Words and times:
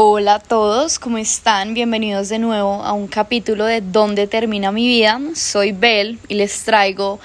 Hola 0.00 0.36
a 0.36 0.38
todos, 0.38 1.00
¿cómo 1.00 1.18
están? 1.18 1.74
Bienvenidos 1.74 2.28
de 2.28 2.38
nuevo 2.38 2.84
a 2.84 2.92
un 2.92 3.08
capítulo 3.08 3.64
de 3.64 3.80
¿Dónde 3.80 4.28
termina 4.28 4.70
mi 4.70 4.86
vida? 4.86 5.20
Soy 5.34 5.72
Bel 5.72 6.20
y 6.28 6.34
les 6.34 6.62
traigo 6.62 7.18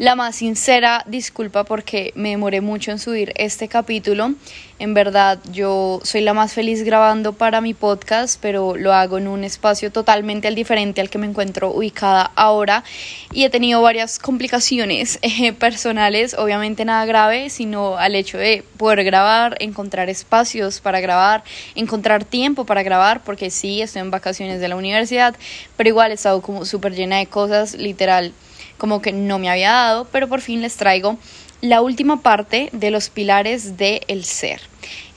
la 0.00 0.14
más 0.14 0.36
sincera 0.36 1.04
disculpa 1.06 1.64
porque 1.64 2.14
me 2.14 2.30
demoré 2.30 2.62
mucho 2.62 2.90
en 2.90 2.98
subir 2.98 3.34
este 3.36 3.68
capítulo. 3.68 4.32
En 4.78 4.94
verdad, 4.94 5.38
yo 5.52 6.00
soy 6.04 6.22
la 6.22 6.32
más 6.32 6.54
feliz 6.54 6.84
grabando 6.84 7.34
para 7.34 7.60
mi 7.60 7.74
podcast, 7.74 8.40
pero 8.40 8.76
lo 8.76 8.94
hago 8.94 9.18
en 9.18 9.28
un 9.28 9.44
espacio 9.44 9.92
totalmente 9.92 10.48
al 10.48 10.54
diferente 10.54 11.02
al 11.02 11.10
que 11.10 11.18
me 11.18 11.26
encuentro 11.26 11.70
ubicada 11.70 12.30
ahora 12.34 12.82
y 13.30 13.44
he 13.44 13.50
tenido 13.50 13.82
varias 13.82 14.18
complicaciones 14.18 15.18
eh, 15.22 15.52
personales, 15.52 16.32
obviamente 16.32 16.86
nada 16.86 17.04
grave, 17.04 17.50
sino 17.50 17.98
al 17.98 18.14
hecho 18.14 18.38
de 18.38 18.64
poder 18.78 19.04
grabar, 19.04 19.58
encontrar 19.60 20.08
espacios 20.08 20.80
para 20.80 21.00
grabar, 21.00 21.44
encontrar 21.74 22.24
tiempo 22.24 22.64
para 22.64 22.82
grabar, 22.82 23.22
porque 23.22 23.50
sí, 23.50 23.82
estoy 23.82 24.00
en 24.00 24.10
vacaciones 24.10 24.60
de 24.60 24.68
la 24.68 24.76
universidad, 24.76 25.36
pero 25.76 25.90
igual 25.90 26.10
he 26.10 26.14
estado 26.14 26.40
como 26.40 26.64
súper 26.64 26.94
llena 26.94 27.18
de 27.18 27.26
cosas, 27.26 27.74
literal 27.74 28.32
como 28.80 29.00
que 29.00 29.12
no 29.12 29.38
me 29.38 29.48
había 29.48 29.70
dado, 29.70 30.08
pero 30.10 30.26
por 30.26 30.40
fin 30.40 30.62
les 30.62 30.76
traigo 30.76 31.18
la 31.60 31.82
última 31.82 32.22
parte 32.22 32.70
de 32.72 32.90
los 32.90 33.10
pilares 33.10 33.76
del 33.76 34.00
el 34.08 34.24
ser. 34.24 34.62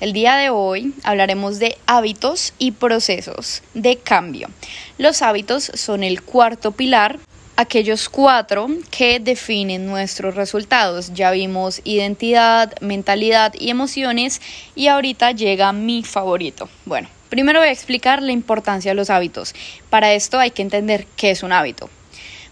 El 0.01 0.11
día 0.11 0.35
de 0.35 0.49
hoy 0.49 0.93
hablaremos 1.03 1.57
de 1.57 1.77
hábitos 1.87 2.53
y 2.59 2.71
procesos 2.71 3.63
de 3.73 3.95
cambio. 3.97 4.49
Los 4.97 5.21
hábitos 5.21 5.71
son 5.73 6.03
el 6.03 6.21
cuarto 6.21 6.73
pilar, 6.73 7.17
aquellos 7.55 8.09
cuatro 8.09 8.67
que 8.91 9.21
definen 9.21 9.85
nuestros 9.85 10.35
resultados. 10.35 11.13
Ya 11.13 11.31
vimos 11.31 11.79
identidad, 11.85 12.73
mentalidad 12.81 13.53
y 13.57 13.69
emociones 13.69 14.41
y 14.75 14.87
ahorita 14.87 15.31
llega 15.31 15.71
mi 15.71 16.03
favorito. 16.03 16.67
Bueno, 16.83 17.07
primero 17.29 17.59
voy 17.59 17.69
a 17.69 17.71
explicar 17.71 18.21
la 18.21 18.33
importancia 18.33 18.91
de 18.91 18.95
los 18.95 19.09
hábitos. 19.09 19.55
Para 19.89 20.11
esto 20.11 20.37
hay 20.37 20.51
que 20.51 20.63
entender 20.63 21.07
qué 21.15 21.31
es 21.31 21.43
un 21.43 21.53
hábito. 21.53 21.89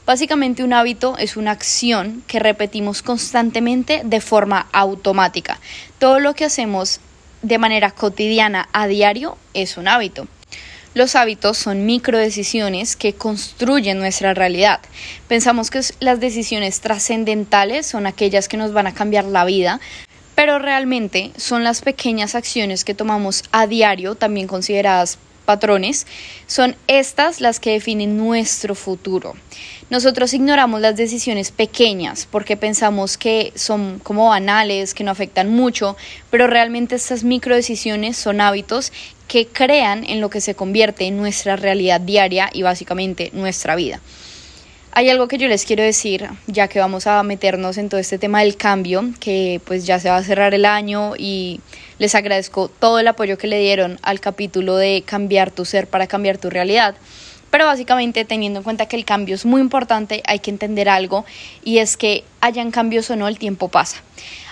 Básicamente 0.06 0.64
un 0.64 0.74
hábito 0.74 1.18
es 1.18 1.38
una 1.38 1.52
acción 1.52 2.24
que 2.28 2.40
repetimos 2.40 3.02
constantemente 3.02 4.02
de 4.04 4.20
forma 4.20 4.68
automática. 4.72 5.60
Todo 6.00 6.20
lo 6.20 6.34
que 6.34 6.46
hacemos 6.46 7.00
de 7.42 7.58
manera 7.58 7.92
cotidiana 7.92 8.68
a 8.74 8.88
diario 8.88 9.38
es 9.54 9.78
un 9.78 9.88
hábito. 9.88 10.28
Los 10.94 11.16
hábitos 11.16 11.58
son 11.58 11.86
microdecisiones 11.86 12.98
que 12.98 13.14
construyen 13.14 14.00
nuestra 14.00 14.34
realidad. 14.34 14.82
Pensamos 15.30 15.70
que 15.70 15.82
las 16.02 16.20
decisiones 16.20 16.82
trascendentales 16.82 17.86
son 17.86 18.08
aquellas 18.08 18.50
que 18.50 18.58
nos 18.58 18.74
van 18.74 18.88
a 18.88 18.94
cambiar 18.94 19.24
la 19.24 19.46
vida, 19.46 19.80
pero 20.36 20.60
realmente 20.60 21.32
son 21.38 21.64
las 21.64 21.82
pequeñas 21.82 22.36
acciones 22.36 22.84
que 22.84 22.94
tomamos 22.94 23.44
a 23.54 23.68
diario, 23.68 24.16
también 24.16 24.48
consideradas 24.48 25.18
patrones, 25.52 26.08
son 26.48 26.78
estas 26.88 27.42
las 27.42 27.60
que 27.60 27.72
definen 27.72 28.16
nuestro 28.16 28.74
futuro. 28.74 29.36
Nosotros 29.90 30.34
ignoramos 30.34 30.80
las 30.80 30.96
decisiones 30.96 31.52
pequeñas 31.52 32.26
porque 32.32 32.56
pensamos 32.56 33.18
que 33.18 33.52
son 33.56 34.00
como 34.00 34.30
banales, 34.30 34.94
que 34.94 35.04
no 35.04 35.12
afectan 35.12 35.54
mucho, 35.54 35.98
pero 36.30 36.48
realmente 36.48 36.96
estas 36.96 37.26
micro 37.26 37.54
decisiones 37.54 38.16
son 38.16 38.40
hábitos 38.40 38.94
que 39.28 39.48
crean 39.48 40.06
en 40.06 40.22
lo 40.22 40.30
que 40.30 40.40
se 40.40 40.56
convierte 40.56 41.06
en 41.08 41.18
nuestra 41.18 41.58
realidad 41.58 42.00
diaria 42.00 42.50
y 42.54 42.62
básicamente 42.62 43.30
nuestra 43.34 43.76
vida. 43.76 44.00
Hay 44.94 45.10
algo 45.10 45.30
que 45.30 45.38
yo 45.38 45.48
les 45.48 45.64
quiero 45.64 45.84
decir, 45.84 46.28
ya 46.48 46.68
que 46.68 46.80
vamos 46.80 47.08
a 47.08 47.24
meternos 47.24 47.78
en 47.78 47.88
todo 47.88 48.00
este 48.00 48.18
tema 48.18 48.42
del 48.42 48.58
cambio, 48.58 49.06
que 49.22 49.62
pues 49.64 49.86
ya 49.86 50.00
se 50.00 50.10
va 50.10 50.18
a 50.18 50.24
cerrar 50.24 50.54
el 50.54 50.66
año 50.66 51.14
y 51.18 51.62
les 51.98 52.14
agradezco 52.14 52.68
todo 52.68 53.00
el 53.00 53.08
apoyo 53.08 53.38
que 53.38 53.48
le 53.48 53.58
dieron 53.60 54.00
al 54.02 54.20
capítulo 54.20 54.76
de 54.76 55.04
cambiar 55.06 55.50
tu 55.50 55.64
ser 55.64 55.88
para 55.88 56.08
cambiar 56.08 56.38
tu 56.38 56.50
realidad. 56.50 56.96
Pero 57.52 57.66
básicamente 57.66 58.26
teniendo 58.26 58.60
en 58.60 58.64
cuenta 58.64 58.86
que 58.88 58.98
el 58.98 59.06
cambio 59.06 59.36
es 59.36 59.46
muy 59.46 59.62
importante, 59.62 60.24
hay 60.26 60.40
que 60.40 60.52
entender 60.52 60.90
algo 60.90 61.24
y 61.64 61.78
es 61.78 61.96
que 61.96 62.26
hayan 62.42 62.72
cambios 62.72 63.10
o 63.12 63.16
no, 63.16 63.30
el 63.30 63.40
tiempo 63.40 63.70
pasa. 63.70 64.04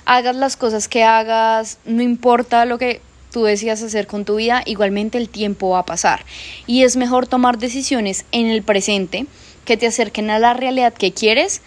Hagas 0.05 0.37
las 0.37 0.55
cosas 0.55 0.87
que 0.87 1.03
hagas, 1.03 1.79
no 1.83 2.01
importa 2.01 2.63
lo 2.63 2.77
que 2.77 3.01
tú 3.31 3.43
decías 3.43 3.83
hacer 3.83 4.07
con 4.07 4.23
tu 4.23 4.37
vida, 4.37 4.63
igualmente 4.65 5.17
el 5.17 5.27
tiempo 5.27 5.71
va 5.71 5.79
a 5.79 5.85
pasar. 5.85 6.23
Y 6.65 6.83
es 6.83 6.95
mejor 6.95 7.27
tomar 7.27 7.57
decisiones 7.57 8.25
en 8.31 8.47
el 8.47 8.63
presente 8.63 9.25
que 9.69 9.77
te 9.77 9.85
acerquen 9.85 10.31
a 10.31 10.39
la 10.39 10.55
realidad 10.55 10.95
que 10.95 11.13
quieres. 11.13 11.61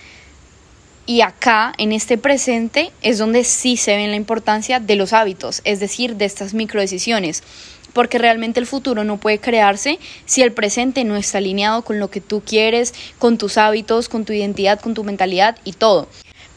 Y 1.06 1.20
acá, 1.20 1.72
en 1.78 1.92
este 1.92 2.18
presente, 2.18 2.90
es 3.00 3.18
donde 3.18 3.44
sí 3.44 3.76
se 3.76 3.96
ve 3.96 4.08
la 4.08 4.16
importancia 4.16 4.80
de 4.80 4.96
los 4.96 5.12
hábitos, 5.12 5.62
es 5.62 5.78
decir, 5.78 6.16
de 6.16 6.24
estas 6.24 6.52
microdecisiones 6.52 7.44
porque 7.92 8.16
realmente 8.16 8.58
el 8.58 8.66
futuro 8.66 9.04
no 9.04 9.18
puede 9.18 9.38
crearse 9.38 9.98
si 10.24 10.40
el 10.40 10.52
presente 10.52 11.04
no 11.04 11.14
está 11.14 11.38
alineado 11.38 11.82
con 11.82 11.98
lo 11.98 12.10
que 12.10 12.22
tú 12.22 12.40
quieres, 12.40 12.94
con 13.18 13.36
tus 13.36 13.58
hábitos, 13.58 14.08
con 14.08 14.24
tu 14.24 14.32
identidad, 14.32 14.80
con 14.80 14.94
tu 14.94 15.04
mentalidad 15.04 15.58
y 15.62 15.74
todo. 15.74 16.08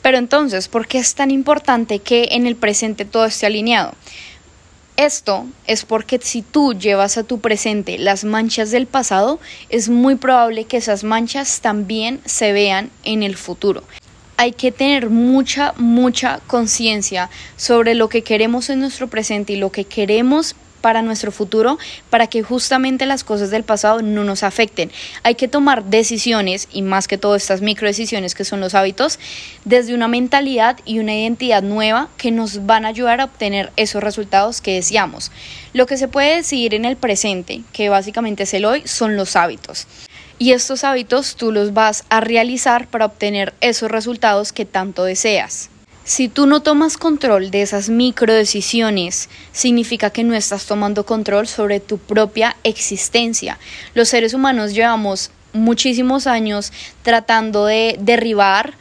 Pero 0.02 0.18
entonces, 0.18 0.70
¿por 0.70 0.88
qué 0.88 0.98
es 0.98 1.14
tan 1.14 1.32
importante 1.32 2.00
que 2.00 2.30
en 2.32 2.48
el 2.48 2.56
presente 2.56 3.04
todo 3.04 3.26
esté 3.26 3.48
alineado? 3.48 3.94
Esto 4.98 5.46
es 5.68 5.84
porque 5.84 6.20
si 6.22 6.42
tú 6.42 6.74
llevas 6.74 7.18
a 7.18 7.24
tu 7.24 7.40
presente 7.40 7.98
las 7.98 8.24
manchas 8.24 8.72
del 8.72 8.88
pasado, 8.88 9.40
es 9.70 9.90
muy 9.90 10.16
probable 10.16 10.64
que 10.64 10.78
esas 10.78 11.04
manchas 11.04 11.60
también 11.60 12.22
se 12.24 12.54
vean 12.54 12.90
en 13.04 13.22
el 13.22 13.36
futuro. 13.36 13.84
Hay 14.38 14.54
que 14.54 14.72
tener 14.72 15.10
mucha, 15.10 15.74
mucha 15.76 16.40
conciencia 16.48 17.30
sobre 17.58 17.94
lo 17.94 18.08
que 18.08 18.22
queremos 18.22 18.70
en 18.70 18.80
nuestro 18.80 19.10
presente 19.10 19.54
y 19.54 19.58
lo 19.58 19.70
que 19.70 19.84
queremos 19.84 20.56
para 20.86 21.02
nuestro 21.02 21.32
futuro 21.32 21.80
para 22.12 22.28
que 22.28 22.44
justamente 22.44 23.08
las 23.08 23.24
cosas 23.24 23.50
del 23.50 23.64
pasado 23.64 24.04
no 24.04 24.24
nos 24.24 24.44
afecten. 24.44 24.92
Hay 25.24 25.34
que 25.34 25.48
tomar 25.48 25.86
decisiones 25.86 26.68
y 26.72 26.84
más 26.84 27.08
que 27.08 27.18
todo 27.18 27.36
estas 27.36 27.62
micro 27.62 27.88
decisiones 27.88 28.36
que 28.36 28.46
son 28.46 28.60
los 28.60 28.76
hábitos 28.76 29.18
desde 29.64 29.96
una 29.96 30.08
mentalidad 30.08 30.78
y 30.86 31.00
una 31.00 31.16
identidad 31.16 31.64
nueva 31.64 32.10
que 32.18 32.30
nos 32.30 32.68
van 32.68 32.86
a 32.86 32.90
ayudar 32.90 33.20
a 33.20 33.24
obtener 33.24 33.72
esos 33.78 34.04
resultados 34.04 34.62
que 34.62 34.76
deseamos. 34.76 35.32
Lo 35.74 35.88
que 35.88 35.98
se 35.98 36.08
puede 36.08 36.36
decidir 36.36 36.76
en 36.76 36.86
el 36.86 36.98
presente, 36.98 37.64
que 37.74 37.90
básicamente 37.90 38.44
es 38.44 38.54
el 38.54 38.66
hoy, 38.66 38.84
son 38.86 39.18
los 39.18 39.36
hábitos. 39.36 39.88
Y 40.38 40.52
estos 40.52 40.84
hábitos 40.84 41.36
tú 41.36 41.52
los 41.52 41.74
vas 41.74 42.04
a 42.10 42.22
realizar 42.22 42.86
para 42.90 43.08
obtener 43.08 43.56
esos 43.60 43.90
resultados 43.90 44.54
que 44.54 44.66
tanto 44.66 45.04
deseas. 45.04 45.72
Si 46.06 46.30
tú 46.30 46.46
no 46.46 46.62
tomas 46.62 46.98
control 46.98 47.50
de 47.50 47.64
esas 47.64 47.90
micro 47.90 48.32
decisiones, 48.32 49.28
significa 49.52 50.12
que 50.12 50.24
no 50.24 50.36
estás 50.36 50.68
tomando 50.68 51.04
control 51.04 51.48
sobre 51.48 51.80
tu 51.80 51.98
propia 51.98 52.56
existencia. 52.64 53.58
Los 53.96 54.10
seres 54.10 54.36
humanos 54.36 54.76
llevamos 54.76 55.32
muchísimos 55.52 56.28
años 56.28 56.72
tratando 57.02 57.66
de 57.66 57.98
derribar 58.00 58.76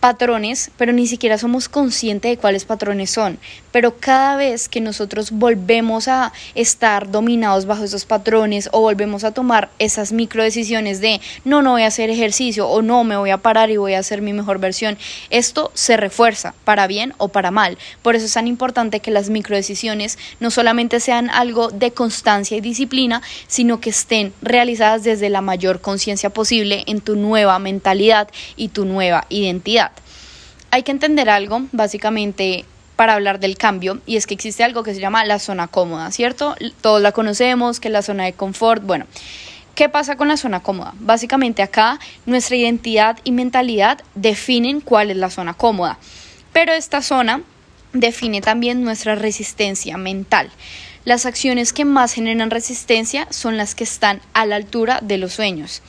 patrones, 0.00 0.70
pero 0.76 0.92
ni 0.92 1.06
siquiera 1.06 1.38
somos 1.38 1.68
conscientes 1.68 2.30
de 2.30 2.36
cuáles 2.36 2.64
patrones 2.64 3.10
son. 3.10 3.38
Pero 3.72 3.96
cada 3.98 4.36
vez 4.36 4.68
que 4.68 4.80
nosotros 4.80 5.30
volvemos 5.30 6.08
a 6.08 6.32
estar 6.54 7.10
dominados 7.10 7.66
bajo 7.66 7.84
esos 7.84 8.04
patrones 8.04 8.68
o 8.72 8.80
volvemos 8.80 9.24
a 9.24 9.32
tomar 9.32 9.68
esas 9.78 10.12
micro 10.12 10.42
decisiones 10.42 11.00
de 11.00 11.20
no, 11.44 11.62
no 11.62 11.72
voy 11.72 11.82
a 11.82 11.88
hacer 11.88 12.10
ejercicio 12.10 12.68
o 12.68 12.82
no, 12.82 13.04
me 13.04 13.16
voy 13.16 13.30
a 13.30 13.38
parar 13.38 13.70
y 13.70 13.76
voy 13.76 13.94
a 13.94 13.98
hacer 13.98 14.22
mi 14.22 14.32
mejor 14.32 14.58
versión, 14.58 14.96
esto 15.30 15.70
se 15.74 15.96
refuerza 15.96 16.54
para 16.64 16.86
bien 16.86 17.14
o 17.18 17.28
para 17.28 17.50
mal. 17.50 17.76
Por 18.02 18.16
eso 18.16 18.26
es 18.26 18.32
tan 18.32 18.46
importante 18.46 19.00
que 19.00 19.10
las 19.10 19.30
micro 19.30 19.56
decisiones 19.56 20.18
no 20.40 20.50
solamente 20.50 21.00
sean 21.00 21.30
algo 21.30 21.68
de 21.68 21.90
constancia 21.90 22.56
y 22.56 22.60
disciplina, 22.60 23.22
sino 23.46 23.80
que 23.80 23.90
estén 23.90 24.32
realizadas 24.42 25.04
desde 25.04 25.30
la 25.30 25.40
mayor 25.40 25.80
conciencia 25.80 26.30
posible 26.30 26.84
en 26.86 27.00
tu 27.00 27.16
nueva 27.16 27.58
mentalidad 27.58 28.28
y 28.56 28.68
tu 28.68 28.84
nueva 28.84 29.26
identidad 29.28 29.95
hay 30.76 30.82
que 30.82 30.92
entender 30.92 31.30
algo, 31.30 31.62
básicamente, 31.72 32.66
para 32.96 33.14
hablar 33.14 33.40
del 33.40 33.56
cambio, 33.56 33.98
y 34.04 34.16
es 34.16 34.26
que 34.26 34.34
existe 34.34 34.62
algo 34.62 34.82
que 34.82 34.92
se 34.92 35.00
llama 35.00 35.24
la 35.24 35.38
zona 35.38 35.68
cómoda, 35.68 36.10
¿cierto? 36.10 36.54
Todos 36.82 37.00
la 37.00 37.12
conocemos, 37.12 37.80
que 37.80 37.88
es 37.88 37.92
la 37.92 38.02
zona 38.02 38.24
de 38.24 38.34
confort. 38.34 38.82
Bueno, 38.82 39.06
¿qué 39.74 39.88
pasa 39.88 40.16
con 40.16 40.28
la 40.28 40.36
zona 40.36 40.60
cómoda? 40.60 40.92
Básicamente 41.00 41.62
acá 41.62 41.98
nuestra 42.26 42.56
identidad 42.56 43.16
y 43.24 43.32
mentalidad 43.32 44.02
definen 44.14 44.82
cuál 44.82 45.10
es 45.10 45.16
la 45.16 45.30
zona 45.30 45.54
cómoda, 45.54 45.98
pero 46.52 46.74
esta 46.74 47.00
zona 47.00 47.40
define 47.94 48.42
también 48.42 48.84
nuestra 48.84 49.14
resistencia 49.14 49.96
mental. 49.96 50.50
Las 51.06 51.24
acciones 51.24 51.72
que 51.72 51.86
más 51.86 52.12
generan 52.12 52.50
resistencia 52.50 53.26
son 53.30 53.56
las 53.56 53.74
que 53.74 53.84
están 53.84 54.20
a 54.34 54.44
la 54.44 54.56
altura 54.56 54.98
de 55.00 55.16
los 55.16 55.32
sueños. 55.32 55.80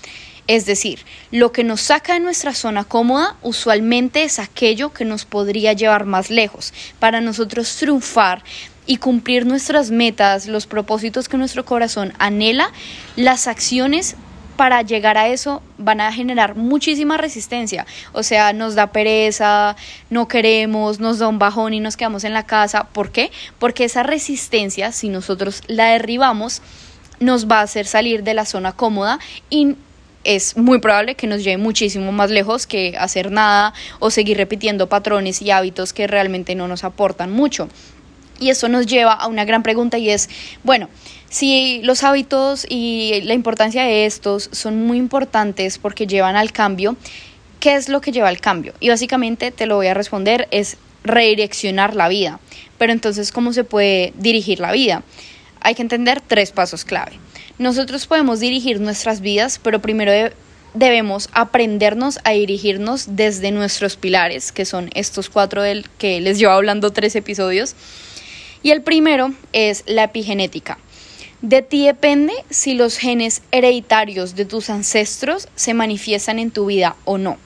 Es 0.48 0.66
decir, 0.66 1.00
lo 1.32 1.52
que 1.52 1.66
nos 1.66 1.82
saca 1.82 2.14
de 2.14 2.22
nuestra 2.22 2.54
zona 2.54 2.86
cómoda 2.86 3.36
usualmente 3.42 4.24
es 4.24 4.40
aquello 4.40 4.94
que 4.94 5.04
nos 5.04 5.26
podría 5.26 5.74
llevar 5.74 6.06
más 6.06 6.30
lejos. 6.30 6.74
Para 7.00 7.20
nosotros 7.20 7.76
triunfar 7.76 8.44
y 8.86 8.98
cumplir 8.98 9.46
nuestras 9.46 9.92
metas, 9.92 10.48
los 10.48 10.66
propósitos 10.66 11.28
que 11.28 11.38
nuestro 11.38 11.66
corazón 11.66 12.14
anhela, 12.18 12.72
las 13.18 13.48
acciones 13.48 14.16
para 14.56 14.82
llegar 14.82 15.18
a 15.18 15.28
eso 15.28 15.62
van 15.78 16.02
a 16.02 16.12
generar 16.12 16.56
muchísima 16.56 17.18
resistencia. 17.18 17.86
O 18.14 18.24
sea, 18.24 18.54
nos 18.54 18.74
da 18.74 18.88
pereza, 18.88 19.76
no 20.10 20.28
queremos, 20.28 21.00
nos 21.00 21.20
da 21.20 21.28
un 21.28 21.40
bajón 21.40 21.74
y 21.74 21.80
nos 21.80 21.96
quedamos 21.96 22.24
en 22.24 22.34
la 22.34 22.46
casa. 22.46 22.86
¿Por 22.86 23.12
qué? 23.12 23.32
Porque 23.60 23.84
esa 23.84 24.04
resistencia, 24.04 24.92
si 24.94 25.10
nosotros 25.10 25.62
la 25.68 25.88
derribamos, 25.92 26.62
nos 27.20 27.48
va 27.48 27.60
a 27.60 27.64
hacer 27.64 27.86
salir 27.86 28.24
de 28.24 28.34
la 28.34 28.46
zona 28.46 28.72
cómoda 28.72 29.20
y 29.50 29.76
es 30.28 30.58
muy 30.58 30.80
probable 30.80 31.16
que 31.16 31.26
nos 31.26 31.44
lleve 31.44 31.58
muchísimo 31.58 32.12
más 32.12 32.30
lejos 32.30 32.68
que 32.68 32.96
hacer 33.00 33.32
nada 33.32 33.74
o 34.00 34.12
seguir 34.12 34.36
repitiendo 34.36 34.90
patrones 34.90 35.42
y 35.42 35.52
hábitos 35.52 35.94
que 35.94 36.06
realmente 36.06 36.54
no 36.54 36.68
nos 36.68 36.84
aportan 36.84 37.32
mucho. 37.32 37.70
Y 38.38 38.50
eso 38.50 38.68
nos 38.68 38.86
lleva 38.86 39.14
a 39.14 39.28
una 39.28 39.46
gran 39.46 39.64
pregunta 39.64 39.98
y 39.98 40.10
es, 40.10 40.30
bueno, 40.64 40.90
si 41.30 41.80
los 41.84 42.04
hábitos 42.04 42.68
y 42.70 43.22
la 43.24 43.34
importancia 43.34 43.84
de 43.84 44.06
estos 44.06 44.50
son 44.52 44.86
muy 44.86 44.98
importantes 44.98 45.78
porque 45.78 46.08
llevan 46.08 46.36
al 46.36 46.52
cambio, 46.52 46.98
¿qué 47.62 47.76
es 47.76 47.88
lo 47.88 48.02
que 48.02 48.12
lleva 48.12 48.28
al 48.28 48.42
cambio? 48.42 48.74
Y 48.82 48.90
básicamente 48.90 49.52
te 49.52 49.66
lo 49.66 49.78
voy 49.78 49.88
a 49.88 49.94
responder, 49.94 50.50
es 50.52 50.78
redireccionar 51.06 51.96
la 51.96 52.10
vida. 52.10 52.42
Pero 52.78 52.92
entonces, 52.92 53.32
¿cómo 53.32 53.54
se 53.54 53.64
puede 53.64 54.12
dirigir 54.18 54.60
la 54.60 54.74
vida? 54.74 55.04
Hay 55.62 55.74
que 55.74 55.82
entender 55.82 56.20
tres 56.20 56.52
pasos 56.52 56.84
clave. 56.84 57.14
Nosotros 57.60 58.06
podemos 58.06 58.40
dirigir 58.40 58.80
nuestras 58.80 59.20
vidas, 59.20 59.60
pero 59.62 59.82
primero 59.82 60.12
debemos 60.76 61.30
aprendernos 61.34 62.20
a 62.24 62.32
dirigirnos 62.32 63.16
desde 63.16 63.52
nuestros 63.52 63.96
pilares, 63.96 64.52
que 64.52 64.66
son 64.66 64.92
estos 64.94 65.30
cuatro 65.30 65.64
del 65.64 65.90
que 65.98 66.22
les 66.22 66.38
llevo 66.38 66.52
hablando 66.52 66.92
tres 66.92 67.16
episodios. 67.16 67.76
Y 68.62 68.70
el 68.70 68.84
primero 68.84 69.34
es 69.54 69.84
la 69.88 70.04
epigenética. 70.04 70.78
De 71.42 71.64
ti 71.64 71.86
depende 71.86 72.34
si 72.50 72.76
los 72.76 72.98
genes 72.98 73.42
hereditarios 73.52 74.36
de 74.36 74.46
tus 74.46 74.70
ancestros 74.70 75.48
se 75.56 75.74
manifiestan 75.74 76.38
en 76.38 76.52
tu 76.52 76.68
vida 76.68 76.96
o 77.06 77.18
no. 77.18 77.38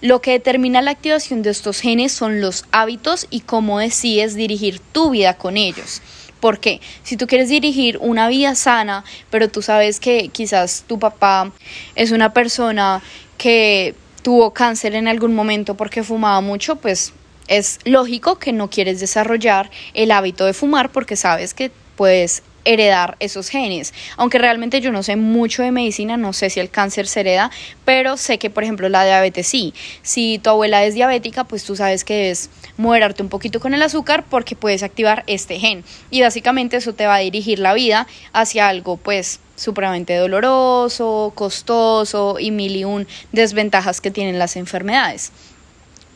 Lo 0.00 0.20
que 0.20 0.32
determina 0.32 0.82
la 0.82 0.90
activación 0.90 1.42
de 1.42 1.50
estos 1.50 1.80
genes 1.80 2.12
son 2.12 2.40
los 2.40 2.64
hábitos 2.72 3.26
y 3.30 3.40
cómo 3.40 3.78
decides 3.78 4.34
dirigir 4.34 4.80
tu 4.80 5.10
vida 5.10 5.34
con 5.34 5.56
ellos. 5.56 6.02
Porque 6.42 6.80
si 7.04 7.16
tú 7.16 7.28
quieres 7.28 7.48
dirigir 7.48 7.98
una 7.98 8.26
vida 8.26 8.56
sana, 8.56 9.04
pero 9.30 9.48
tú 9.48 9.62
sabes 9.62 10.00
que 10.00 10.28
quizás 10.28 10.82
tu 10.88 10.98
papá 10.98 11.52
es 11.94 12.10
una 12.10 12.32
persona 12.32 13.00
que 13.38 13.94
tuvo 14.22 14.52
cáncer 14.52 14.96
en 14.96 15.06
algún 15.06 15.36
momento 15.36 15.76
porque 15.76 16.02
fumaba 16.02 16.40
mucho, 16.40 16.74
pues 16.74 17.12
es 17.46 17.78
lógico 17.84 18.40
que 18.40 18.52
no 18.52 18.70
quieres 18.70 18.98
desarrollar 18.98 19.70
el 19.94 20.10
hábito 20.10 20.44
de 20.44 20.52
fumar 20.52 20.90
porque 20.90 21.14
sabes 21.14 21.54
que 21.54 21.70
puedes 21.94 22.42
heredar 22.64 23.16
esos 23.20 23.48
genes. 23.48 23.92
Aunque 24.16 24.38
realmente 24.38 24.80
yo 24.80 24.92
no 24.92 25.02
sé 25.02 25.16
mucho 25.16 25.62
de 25.62 25.72
medicina, 25.72 26.16
no 26.16 26.32
sé 26.32 26.50
si 26.50 26.60
el 26.60 26.70
cáncer 26.70 27.06
se 27.06 27.20
hereda, 27.20 27.50
pero 27.84 28.16
sé 28.16 28.38
que, 28.38 28.50
por 28.50 28.62
ejemplo, 28.62 28.88
la 28.88 29.04
diabetes 29.04 29.46
sí. 29.46 29.74
Si 30.02 30.38
tu 30.38 30.50
abuela 30.50 30.84
es 30.84 30.94
diabética, 30.94 31.44
pues 31.44 31.64
tú 31.64 31.76
sabes 31.76 32.04
que 32.04 32.14
debes 32.14 32.50
moderarte 32.76 33.22
un 33.22 33.28
poquito 33.28 33.60
con 33.60 33.74
el 33.74 33.82
azúcar 33.82 34.24
porque 34.28 34.56
puedes 34.56 34.82
activar 34.82 35.24
este 35.26 35.58
gen. 35.58 35.84
Y 36.10 36.22
básicamente 36.22 36.76
eso 36.76 36.94
te 36.94 37.06
va 37.06 37.16
a 37.16 37.20
dirigir 37.20 37.58
la 37.58 37.74
vida 37.74 38.06
hacia 38.32 38.68
algo, 38.68 38.96
pues, 38.96 39.40
supremamente 39.56 40.16
doloroso, 40.16 41.32
costoso 41.34 42.38
y 42.38 42.50
mil 42.50 42.76
y 42.76 42.84
un 42.84 43.06
desventajas 43.32 44.00
que 44.00 44.10
tienen 44.10 44.38
las 44.38 44.56
enfermedades. 44.56 45.32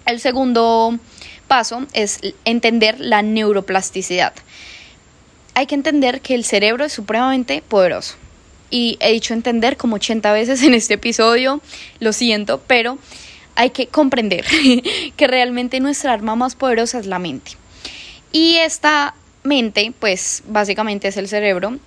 El 0.04 0.20
segundo 0.20 0.98
paso 1.48 1.86
es 1.92 2.20
entender 2.44 3.00
la 3.00 3.22
neuroplasticidad. 3.22 4.32
Hay 5.56 5.64
que 5.64 5.74
entender 5.74 6.20
que 6.20 6.34
el 6.34 6.44
cerebro 6.44 6.84
es 6.84 6.92
supremamente 6.92 7.62
poderoso. 7.66 8.16
Y 8.68 8.98
he 9.00 9.10
dicho 9.12 9.32
entender 9.32 9.78
como 9.78 9.96
80 9.96 10.30
veces 10.34 10.62
en 10.62 10.74
este 10.74 10.94
episodio, 10.94 11.62
lo 11.98 12.12
siento, 12.12 12.60
pero 12.66 12.98
hay 13.54 13.70
que 13.70 13.86
comprender 13.86 14.44
que 15.16 15.26
realmente 15.26 15.80
nuestra 15.80 16.12
arma 16.12 16.36
más 16.36 16.56
poderosa 16.56 16.98
es 16.98 17.06
la 17.06 17.18
mente. 17.18 17.52
Y 18.32 18.56
esta 18.56 19.14
mente, 19.44 19.94
pues 19.98 20.42
básicamente 20.46 21.08
es 21.08 21.16
el 21.16 21.26
cerebro 21.26 21.78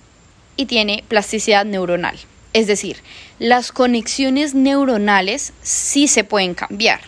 y 0.56 0.66
tiene 0.66 1.04
plasticidad 1.06 1.64
neuronal. 1.64 2.18
Es 2.52 2.66
decir, 2.66 2.96
las 3.38 3.70
conexiones 3.70 4.52
neuronales 4.52 5.52
sí 5.62 6.08
se 6.08 6.24
pueden 6.24 6.54
cambiar 6.54 7.02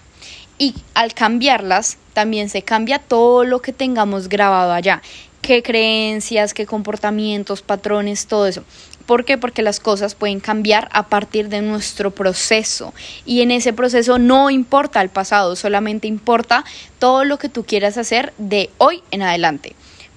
y 0.59 0.77
al 0.95 1.13
cambiarlas 1.13 1.99
también 2.13 2.49
se 2.49 2.63
cambia 2.63 3.01
todo 3.01 3.43
lo 3.43 3.61
que 3.61 3.73
tengamos 3.73 4.29
grabado 4.29 4.73
allá, 4.73 5.03
qué 5.43 5.63
creencias, 5.63 6.55
qué 6.55 6.65
comportamientos, 6.65 7.61
patrones, 7.61 8.27
todo 8.27 8.47
eso. 8.47 8.65
¿Por 9.07 9.25
qué? 9.25 9.37
Porque 9.37 9.63
las 9.63 9.81
cosas 9.81 10.15
pueden 10.15 10.39
cambiar 10.39 10.89
a 10.93 11.09
partir 11.09 11.49
de 11.49 11.61
nuestro 11.61 12.13
proceso 12.13 12.95
y 13.27 13.43
en 13.43 13.51
ese 13.51 13.73
proceso 13.73 14.19
no 14.19 14.49
importa 14.49 15.03
el 15.03 15.09
pasado, 15.09 15.57
solamente 15.57 16.07
importa 16.07 16.65
todo 17.01 17.25
lo 17.25 17.39
que 17.39 17.49
tú 17.49 17.65
quieras 17.65 17.99
hacer 17.99 18.33
de 18.39 18.71
hoy 18.79 19.03
en 19.11 19.23
adelante. 19.23 19.75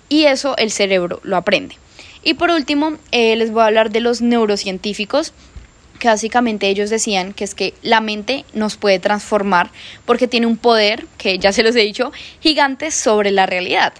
Y 0.08 0.26
eso 0.26 0.56
el 0.58 0.72
cerebro 0.72 1.20
lo 1.24 1.36
aprende. 1.36 1.76
Y 2.24 2.36
por 2.36 2.52
último, 2.52 2.94
eh, 3.12 3.36
les 3.36 3.52
voy 3.52 3.64
a 3.64 3.68
hablar 3.68 3.92
de 3.92 4.02
los 4.02 4.22
neurocientíficos 4.22 5.34
que 6.00 6.08
básicamente 6.08 6.68
ellos 6.68 6.90
decían 6.90 7.34
que 7.34 7.44
es 7.44 7.56
que 7.56 7.74
la 7.82 8.02
mente 8.02 8.46
nos 8.54 8.78
puede 8.78 9.00
transformar 9.00 9.72
porque 10.06 10.28
tiene 10.28 10.46
un 10.46 10.58
poder, 10.58 11.08
que 11.18 11.40
ya 11.40 11.52
se 11.54 11.64
los 11.64 11.76
he 11.76 11.80
dicho, 11.80 12.12
gigante 12.42 12.92
sobre 12.92 13.32
la 13.32 13.46
realidad. 13.46 13.94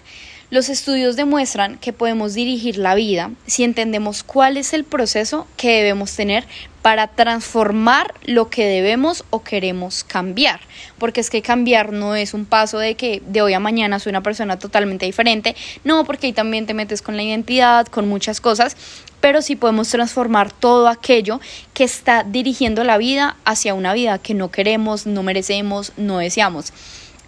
Los 0.56 0.70
estudios 0.70 1.18
demuestran 1.18 1.78
que 1.80 1.92
podemos 1.92 2.34
dirigir 2.34 2.78
la 2.78 2.96
vida 2.96 3.30
si 3.46 3.66
entendemos 3.66 4.24
cuál 4.24 4.56
es 4.56 4.72
el 4.72 4.86
proceso 4.86 5.48
que 5.58 5.76
debemos 5.76 6.16
tener 6.16 6.46
para 6.82 7.08
transformar 7.08 8.14
lo 8.24 8.50
que 8.50 8.66
debemos 8.66 9.26
o 9.32 9.44
queremos 9.44 10.06
cambiar. 10.06 10.62
Porque 10.98 11.20
es 11.20 11.30
que 11.30 11.42
cambiar 11.42 11.92
no 11.92 12.16
es 12.16 12.34
un 12.34 12.46
paso 12.46 12.80
de 12.80 12.96
que 12.96 13.22
de 13.28 13.42
hoy 13.42 13.54
a 13.54 13.60
mañana 13.60 14.00
soy 14.00 14.12
una 14.12 14.24
persona 14.24 14.58
totalmente 14.58 15.06
diferente. 15.06 15.58
No, 15.84 16.06
porque 16.06 16.28
ahí 16.28 16.32
también 16.32 16.66
te 16.66 16.74
metes 16.74 17.02
con 17.02 17.18
la 17.18 17.24
identidad, 17.24 17.88
con 17.88 18.08
muchas 18.08 18.40
cosas. 18.40 18.78
Pero 19.20 19.42
sí 19.42 19.58
podemos 19.58 19.90
transformar 19.90 20.54
todo 20.54 20.88
aquello 20.88 21.42
que 21.74 21.84
está 21.84 22.24
dirigiendo 22.24 22.86
la 22.86 22.98
vida 22.98 23.36
hacia 23.44 23.74
una 23.74 23.94
vida 23.94 24.20
que 24.20 24.34
no 24.34 24.52
queremos, 24.52 25.06
no 25.06 25.22
merecemos, 25.22 25.92
no 25.98 26.20
deseamos. 26.20 26.72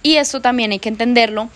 Y 0.01 0.15
esto 0.15 0.39
también 0.39 0.71
hay 0.71 0.79
que 0.79 0.87
entenderlo 0.87 1.49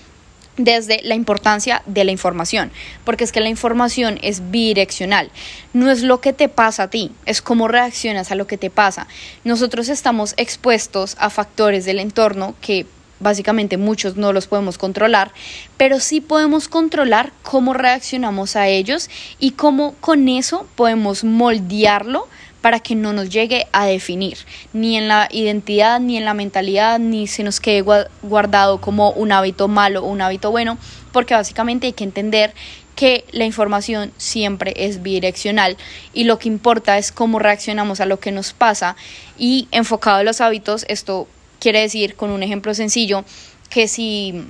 desde 0.63 1.01
la 1.03 1.15
importancia 1.15 1.81
de 1.85 2.03
la 2.03 2.11
información, 2.11 2.71
porque 3.03 3.23
es 3.23 3.31
que 3.31 3.39
la 3.39 3.49
información 3.49 4.19
es 4.21 4.51
bidireccional, 4.51 5.31
no 5.73 5.89
es 5.89 6.01
lo 6.01 6.21
que 6.21 6.33
te 6.33 6.49
pasa 6.49 6.83
a 6.83 6.89
ti, 6.89 7.11
es 7.25 7.41
cómo 7.41 7.67
reaccionas 7.67 8.31
a 8.31 8.35
lo 8.35 8.47
que 8.47 8.57
te 8.57 8.69
pasa. 8.69 9.07
Nosotros 9.43 9.89
estamos 9.89 10.33
expuestos 10.37 11.15
a 11.19 11.29
factores 11.29 11.85
del 11.85 11.99
entorno 11.99 12.55
que 12.61 12.85
básicamente 13.21 13.77
muchos 13.77 14.17
no 14.17 14.33
los 14.33 14.47
podemos 14.47 14.77
controlar, 14.77 15.31
pero 15.77 15.99
sí 15.99 16.21
podemos 16.21 16.67
controlar 16.67 17.31
cómo 17.43 17.73
reaccionamos 17.73 18.55
a 18.55 18.67
ellos 18.67 19.09
y 19.39 19.51
cómo 19.51 19.93
con 20.01 20.27
eso 20.27 20.67
podemos 20.75 21.23
moldearlo 21.23 22.27
para 22.61 22.79
que 22.79 22.95
no 22.95 23.11
nos 23.13 23.29
llegue 23.29 23.67
a 23.71 23.85
definir, 23.85 24.37
ni 24.73 24.97
en 24.97 25.07
la 25.07 25.27
identidad, 25.31 25.99
ni 25.99 26.17
en 26.17 26.25
la 26.25 26.33
mentalidad, 26.33 26.99
ni 26.99 27.27
se 27.27 27.43
nos 27.43 27.59
quede 27.59 27.83
guardado 28.21 28.79
como 28.79 29.11
un 29.11 29.31
hábito 29.31 29.67
malo 29.67 30.03
o 30.03 30.07
un 30.07 30.21
hábito 30.21 30.51
bueno, 30.51 30.77
porque 31.11 31.33
básicamente 31.33 31.87
hay 31.87 31.93
que 31.93 32.03
entender 32.03 32.53
que 32.95 33.25
la 33.31 33.45
información 33.45 34.11
siempre 34.17 34.73
es 34.77 35.01
bidireccional 35.01 35.77
y 36.13 36.25
lo 36.25 36.37
que 36.37 36.49
importa 36.49 36.97
es 36.97 37.11
cómo 37.11 37.39
reaccionamos 37.39 37.99
a 37.99 38.05
lo 38.05 38.19
que 38.19 38.31
nos 38.31 38.53
pasa. 38.53 38.95
Y 39.37 39.67
enfocado 39.71 40.19
en 40.19 40.25
los 40.25 40.41
hábitos, 40.41 40.85
esto 40.87 41.27
quiere 41.59 41.81
decir 41.81 42.15
con 42.15 42.29
un 42.29 42.43
ejemplo 42.43 42.73
sencillo 42.73 43.23
que 43.69 43.87
si 43.87 44.43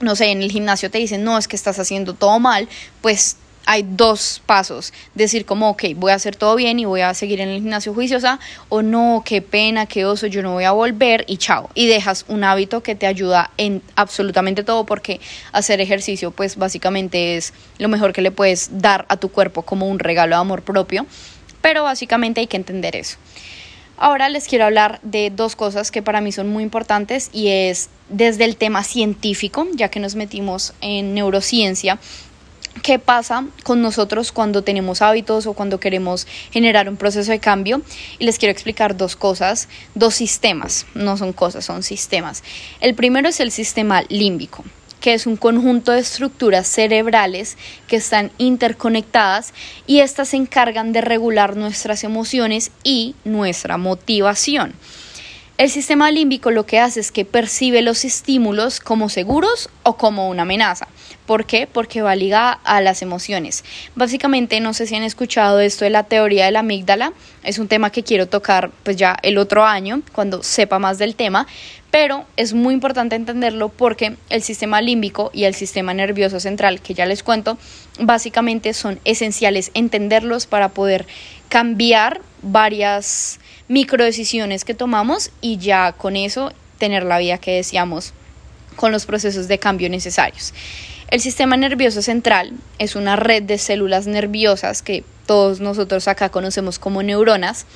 no 0.00 0.14
sé, 0.14 0.30
en 0.30 0.42
el 0.42 0.50
gimnasio 0.50 0.90
te 0.90 0.98
dicen, 0.98 1.24
no, 1.24 1.38
es 1.38 1.48
que 1.48 1.56
estás 1.56 1.78
haciendo 1.78 2.14
todo 2.14 2.38
mal, 2.38 2.68
pues 3.00 3.36
hay 3.66 3.84
dos 3.86 4.40
pasos, 4.46 4.92
decir 5.14 5.44
como, 5.44 5.70
ok, 5.70 5.84
voy 5.96 6.12
a 6.12 6.14
hacer 6.14 6.36
todo 6.36 6.54
bien 6.54 6.78
y 6.78 6.84
voy 6.84 7.00
a 7.00 7.12
seguir 7.14 7.40
en 7.40 7.48
el 7.48 7.60
gimnasio 7.60 7.92
juiciosa, 7.92 8.38
o 8.68 8.80
no, 8.80 9.22
qué 9.24 9.42
pena, 9.42 9.86
qué 9.86 10.06
oso, 10.06 10.28
yo 10.28 10.42
no 10.42 10.52
voy 10.52 10.64
a 10.64 10.72
volver 10.72 11.24
y 11.26 11.36
chao. 11.36 11.68
Y 11.74 11.86
dejas 11.86 12.24
un 12.28 12.44
hábito 12.44 12.82
que 12.82 12.94
te 12.94 13.06
ayuda 13.06 13.50
en 13.58 13.82
absolutamente 13.96 14.62
todo 14.62 14.86
porque 14.86 15.20
hacer 15.52 15.80
ejercicio 15.80 16.30
pues 16.30 16.56
básicamente 16.56 17.36
es 17.36 17.52
lo 17.78 17.88
mejor 17.88 18.12
que 18.12 18.22
le 18.22 18.30
puedes 18.30 18.80
dar 18.80 19.04
a 19.08 19.16
tu 19.16 19.30
cuerpo 19.30 19.62
como 19.62 19.88
un 19.88 19.98
regalo 19.98 20.36
de 20.36 20.40
amor 20.40 20.62
propio, 20.62 21.04
pero 21.60 21.82
básicamente 21.82 22.40
hay 22.40 22.46
que 22.46 22.56
entender 22.56 22.94
eso. 22.94 23.18
Ahora 23.98 24.28
les 24.28 24.46
quiero 24.46 24.66
hablar 24.66 25.00
de 25.02 25.30
dos 25.30 25.56
cosas 25.56 25.90
que 25.90 26.02
para 26.02 26.20
mí 26.20 26.30
son 26.30 26.48
muy 26.50 26.62
importantes 26.62 27.30
y 27.32 27.48
es 27.48 27.88
desde 28.10 28.44
el 28.44 28.56
tema 28.56 28.84
científico, 28.84 29.66
ya 29.72 29.88
que 29.88 30.00
nos 30.00 30.16
metimos 30.16 30.74
en 30.82 31.14
neurociencia, 31.14 31.98
qué 32.82 32.98
pasa 32.98 33.44
con 33.62 33.82
nosotros 33.82 34.32
cuando 34.32 34.62
tenemos 34.62 35.02
hábitos 35.02 35.46
o 35.46 35.54
cuando 35.54 35.80
queremos 35.80 36.26
generar 36.50 36.88
un 36.88 36.96
proceso 36.96 37.30
de 37.30 37.38
cambio. 37.38 37.82
Y 38.18 38.24
les 38.24 38.38
quiero 38.38 38.52
explicar 38.52 38.96
dos 38.96 39.16
cosas, 39.16 39.68
dos 39.94 40.14
sistemas, 40.14 40.86
no 40.94 41.16
son 41.16 41.32
cosas, 41.32 41.64
son 41.64 41.82
sistemas. 41.82 42.42
El 42.80 42.94
primero 42.94 43.28
es 43.28 43.40
el 43.40 43.50
sistema 43.50 44.02
límbico, 44.08 44.64
que 45.00 45.14
es 45.14 45.26
un 45.26 45.36
conjunto 45.36 45.92
de 45.92 46.00
estructuras 46.00 46.66
cerebrales 46.66 47.56
que 47.86 47.96
están 47.96 48.32
interconectadas 48.38 49.52
y 49.86 50.00
estas 50.00 50.28
se 50.28 50.36
encargan 50.36 50.92
de 50.92 51.00
regular 51.00 51.56
nuestras 51.56 52.04
emociones 52.04 52.70
y 52.82 53.14
nuestra 53.24 53.78
motivación. 53.78 54.74
El 55.58 55.70
sistema 55.70 56.10
límbico 56.10 56.50
lo 56.50 56.66
que 56.66 56.78
hace 56.78 57.00
es 57.00 57.10
que 57.10 57.24
percibe 57.24 57.80
los 57.80 58.04
estímulos 58.04 58.78
como 58.78 59.08
seguros 59.08 59.70
o 59.84 59.96
como 59.96 60.28
una 60.28 60.42
amenaza. 60.42 60.86
¿Por 61.24 61.46
qué? 61.46 61.66
Porque 61.66 62.02
va 62.02 62.14
ligada 62.14 62.60
a 62.62 62.82
las 62.82 63.00
emociones. 63.00 63.64
Básicamente, 63.94 64.60
no 64.60 64.74
sé 64.74 64.86
si 64.86 64.96
han 64.96 65.02
escuchado 65.02 65.60
esto 65.60 65.86
de 65.86 65.90
la 65.90 66.02
teoría 66.02 66.44
de 66.44 66.50
la 66.50 66.58
amígdala. 66.58 67.14
Es 67.42 67.58
un 67.58 67.68
tema 67.68 67.90
que 67.90 68.02
quiero 68.02 68.28
tocar 68.28 68.70
pues 68.82 68.98
ya 68.98 69.16
el 69.22 69.38
otro 69.38 69.64
año, 69.64 70.02
cuando 70.12 70.42
sepa 70.42 70.78
más 70.78 70.98
del 70.98 71.16
tema. 71.16 71.46
Pero 71.90 72.26
es 72.36 72.52
muy 72.52 72.74
importante 72.74 73.16
entenderlo 73.16 73.70
porque 73.70 74.16
el 74.28 74.42
sistema 74.42 74.82
límbico 74.82 75.30
y 75.32 75.44
el 75.44 75.54
sistema 75.54 75.94
nervioso 75.94 76.38
central, 76.38 76.82
que 76.82 76.92
ya 76.92 77.06
les 77.06 77.22
cuento, 77.22 77.56
básicamente 77.98 78.74
son 78.74 79.00
esenciales 79.06 79.70
entenderlos 79.72 80.46
para 80.46 80.68
poder 80.68 81.06
cambiar 81.48 82.20
varias 82.42 83.40
micro 83.68 84.04
decisiones 84.04 84.64
que 84.64 84.74
tomamos 84.74 85.30
y 85.40 85.58
ya 85.58 85.92
con 85.92 86.16
eso 86.16 86.52
tener 86.78 87.04
la 87.04 87.18
vida 87.18 87.38
que 87.38 87.56
deseamos 87.56 88.12
con 88.76 88.92
los 88.92 89.06
procesos 89.06 89.48
de 89.48 89.58
cambio 89.58 89.88
necesarios. 89.88 90.52
El 91.08 91.20
sistema 91.20 91.56
nervioso 91.56 92.02
central 92.02 92.52
es 92.78 92.96
una 92.96 93.16
red 93.16 93.42
de 93.42 93.58
células 93.58 94.06
nerviosas 94.06 94.82
que 94.82 95.04
todos 95.24 95.60
nosotros 95.60 96.08
acá 96.08 96.28
conocemos 96.28 96.78
como 96.78 97.02
neuronas 97.02 97.66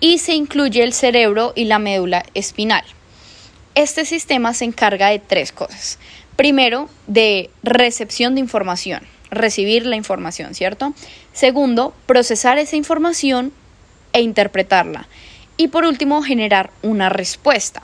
y 0.00 0.18
se 0.18 0.34
incluye 0.34 0.82
el 0.82 0.92
cerebro 0.92 1.52
y 1.54 1.64
la 1.64 1.78
médula 1.78 2.24
espinal. 2.34 2.84
Este 3.74 4.04
sistema 4.04 4.52
se 4.54 4.64
encarga 4.64 5.08
de 5.08 5.18
tres 5.18 5.52
cosas. 5.52 5.98
Primero, 6.34 6.88
de 7.06 7.50
recepción 7.62 8.34
de 8.34 8.40
información, 8.40 9.02
recibir 9.30 9.86
la 9.86 9.96
información, 9.96 10.54
¿cierto? 10.54 10.92
Segundo, 11.32 11.94
procesar 12.06 12.58
esa 12.58 12.76
información 12.76 13.52
e 14.16 14.22
interpretarla. 14.22 15.06
Y 15.58 15.68
por 15.68 15.84
último, 15.84 16.22
generar 16.22 16.70
una 16.82 17.10
respuesta. 17.10 17.82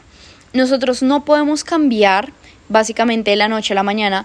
Nosotros 0.55 1.03
no 1.03 1.27
podemos 1.27 1.63
cambiar 1.63 2.33
básicamente 2.71 3.33
de 3.33 3.37
la 3.37 3.49
noche 3.49 3.75
a 3.75 3.77
la 3.77 3.83
mañana 3.83 4.25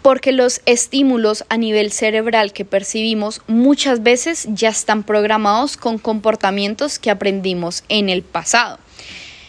porque 0.00 0.30
los 0.30 0.62
estímulos 0.64 1.44
a 1.48 1.56
nivel 1.56 1.90
cerebral 1.90 2.52
que 2.52 2.64
percibimos 2.64 3.42
muchas 3.48 4.04
veces 4.04 4.46
ya 4.50 4.68
están 4.68 5.02
programados 5.02 5.76
con 5.76 5.98
comportamientos 5.98 7.00
que 7.00 7.10
aprendimos 7.10 7.82
en 7.88 8.08
el 8.08 8.22
pasado. 8.22 8.78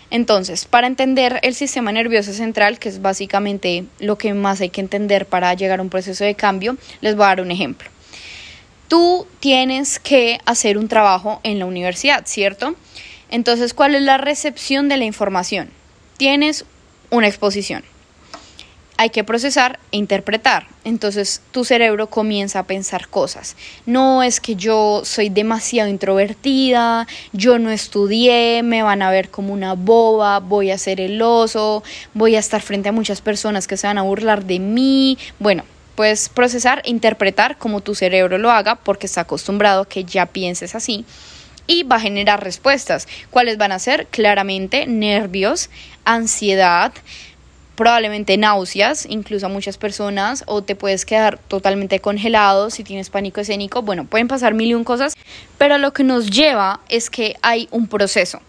Entonces, 0.10 0.66
para 0.66 0.88
entender 0.88 1.40
el 1.44 1.54
sistema 1.54 1.92
nervioso 1.92 2.34
central, 2.34 2.80
que 2.80 2.90
es 2.90 3.02
básicamente 3.02 3.86
lo 4.00 4.18
que 4.18 4.34
más 4.34 4.60
hay 4.60 4.70
que 4.70 4.82
entender 4.82 5.28
para 5.28 5.54
llegar 5.54 5.80
a 5.80 5.84
un 5.84 5.90
proceso 5.90 6.24
de 6.24 6.34
cambio, 6.34 6.78
les 7.00 7.16
voy 7.16 7.26
a 7.26 7.28
dar 7.28 7.42
un 7.42 7.52
ejemplo 7.52 7.90
tú 8.92 9.26
tienes 9.40 10.00
que 10.00 10.42
hacer 10.44 10.78
un 10.78 10.90
trabajo 10.90 11.40
en 11.44 11.60
la 11.60 11.66
universidad, 11.66 12.24
¿cierto? 12.26 12.76
Entonces, 13.30 13.74
¿cuál 13.74 13.96
es 13.96 14.02
la 14.02 14.18
recepción 14.18 14.90
de 14.90 14.98
la 14.98 15.06
información? 15.06 15.70
Tienes 16.18 16.66
una 17.10 17.30
exposición. 17.30 17.86
Hay 18.98 19.10
que 19.10 19.24
procesar 19.24 19.80
e 19.94 19.98
interpretar. 19.98 20.68
Entonces 20.84 21.42
tu 21.52 21.64
cerebro 21.64 22.08
comienza 22.08 22.60
a 22.60 22.64
pensar 22.64 23.08
cosas. 23.08 23.56
No 23.86 24.24
es 24.24 24.42
que 24.42 24.58
yo 24.58 25.04
soy 25.06 25.30
demasiado 25.30 25.90
introvertida, 25.90 27.08
yo 27.32 27.60
no 27.60 27.72
estudié, 27.72 28.62
me 28.62 28.84
van 28.84 29.04
a 29.04 29.10
ver 29.10 29.30
como 29.30 29.54
una 29.54 29.74
boba, 29.74 30.40
voy 30.40 30.70
a 30.70 30.78
ser 30.78 31.00
el 31.00 31.22
oso, 31.22 31.82
voy 32.14 32.36
a 32.36 32.40
estar 32.40 32.62
frente 32.62 32.90
a 32.90 32.92
muchas 32.92 33.22
personas 33.22 33.68
que 33.68 33.78
se 33.78 33.88
van 33.88 34.00
a 34.00 34.02
burlar 34.02 34.44
de 34.44 34.60
mí. 34.60 35.18
Bueno, 35.40 35.64
puedes 36.02 36.30
procesar 36.30 36.82
e 36.84 36.90
interpretar 36.90 37.60
como 37.60 37.82
tu 37.82 37.94
cerebro 37.94 38.40
lo 38.40 38.50
haga 38.50 38.74
porque 38.74 39.06
está 39.06 39.22
acostumbrado 39.22 39.86
que 39.86 40.04
ya 40.04 40.26
pienses 40.26 40.74
así 40.74 41.06
y 41.68 41.84
va 41.84 41.98
a 41.98 42.00
generar 42.00 42.44
respuestas. 42.44 43.08
¿Cuáles 43.30 43.60
van 43.60 43.72
a 43.72 43.78
ser? 43.78 44.08
Claramente 44.08 44.88
nervios, 44.88 45.70
ansiedad, 46.04 46.92
probablemente 47.76 48.36
náuseas, 48.36 49.06
incluso 49.08 49.46
a 49.46 49.50
muchas 49.50 49.78
personas, 49.78 50.44
o 50.48 50.64
te 50.64 50.76
puedes 50.76 51.06
quedar 51.06 51.38
totalmente 51.38 52.00
congelado 52.00 52.72
si 52.72 52.84
tienes 52.84 53.12
pánico 53.12 53.42
escénico. 53.42 53.84
Bueno, 53.84 54.06
pueden 54.06 54.28
pasar 54.28 54.56
mil 54.56 54.70
y 54.70 54.74
un 54.74 54.84
cosas, 54.84 55.14
pero 55.60 55.78
lo 55.78 55.94
que 55.94 56.04
nos 56.04 56.32
lleva 56.32 56.80
es 56.90 57.12
que 57.12 57.36
hay 57.44 57.68
un 57.70 57.86
proceso. 57.86 58.42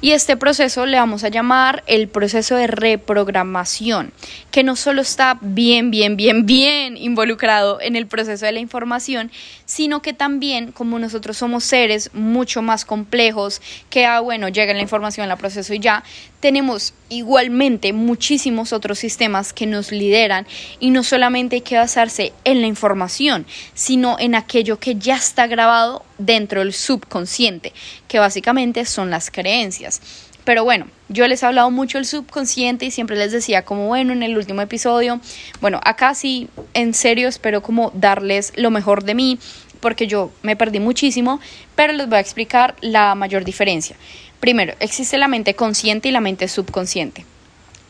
Y 0.00 0.12
este 0.12 0.36
proceso 0.36 0.84
le 0.84 0.98
vamos 0.98 1.24
a 1.24 1.28
llamar 1.28 1.82
el 1.86 2.08
proceso 2.08 2.56
de 2.56 2.66
reprogramación, 2.66 4.12
que 4.50 4.62
no 4.62 4.76
solo 4.76 5.00
está 5.00 5.38
bien, 5.40 5.90
bien, 5.90 6.16
bien, 6.16 6.44
bien 6.44 6.96
involucrado 6.96 7.80
en 7.80 7.96
el 7.96 8.06
proceso 8.06 8.44
de 8.44 8.52
la 8.52 8.60
información, 8.60 9.30
sino 9.64 10.02
que 10.02 10.12
también 10.12 10.72
como 10.72 10.98
nosotros 10.98 11.38
somos 11.38 11.64
seres 11.64 12.10
mucho 12.12 12.60
más 12.60 12.84
complejos, 12.84 13.62
que, 13.88 14.04
ah, 14.04 14.20
bueno, 14.20 14.48
llega 14.48 14.74
la 14.74 14.82
información, 14.82 15.28
la 15.28 15.36
proceso 15.36 15.72
y 15.72 15.80
ya, 15.80 16.04
tenemos 16.40 16.94
igualmente 17.08 17.92
muchísimos 17.92 18.72
otros 18.72 18.98
sistemas 18.98 19.52
que 19.52 19.66
nos 19.66 19.92
lideran 19.92 20.46
y 20.80 20.90
no 20.90 21.02
solamente 21.02 21.56
hay 21.56 21.62
que 21.62 21.76
basarse 21.76 22.32
en 22.44 22.60
la 22.60 22.66
información, 22.66 23.46
sino 23.74 24.16
en 24.18 24.34
aquello 24.34 24.78
que 24.78 24.96
ya 24.96 25.16
está 25.16 25.46
grabado 25.46 26.04
dentro 26.18 26.60
del 26.60 26.72
subconsciente, 26.72 27.72
que 28.08 28.18
básicamente 28.18 28.84
son 28.84 29.10
las 29.10 29.30
creencias. 29.30 30.00
Pero 30.46 30.62
bueno, 30.62 30.86
yo 31.08 31.26
les 31.26 31.42
he 31.42 31.46
hablado 31.46 31.72
mucho 31.72 31.98
del 31.98 32.06
subconsciente 32.06 32.84
y 32.84 32.92
siempre 32.92 33.16
les 33.16 33.32
decía 33.32 33.64
como 33.64 33.88
bueno 33.88 34.12
en 34.12 34.22
el 34.22 34.38
último 34.38 34.62
episodio, 34.62 35.20
bueno, 35.60 35.80
acá 35.82 36.14
sí 36.14 36.48
en 36.72 36.94
serio 36.94 37.26
espero 37.26 37.62
como 37.62 37.90
darles 37.94 38.52
lo 38.54 38.70
mejor 38.70 39.02
de 39.02 39.16
mí 39.16 39.40
porque 39.80 40.06
yo 40.06 40.30
me 40.42 40.56
perdí 40.56 40.80
muchísimo, 40.80 41.40
pero 41.74 41.92
les 41.92 42.08
voy 42.08 42.18
a 42.18 42.20
explicar 42.20 42.76
la 42.80 43.14
mayor 43.14 43.44
diferencia. 43.44 43.96
Primero, 44.40 44.74
existe 44.80 45.18
la 45.18 45.28
mente 45.28 45.54
consciente 45.54 46.08
y 46.08 46.12
la 46.12 46.20
mente 46.20 46.48
subconsciente. 46.48 47.24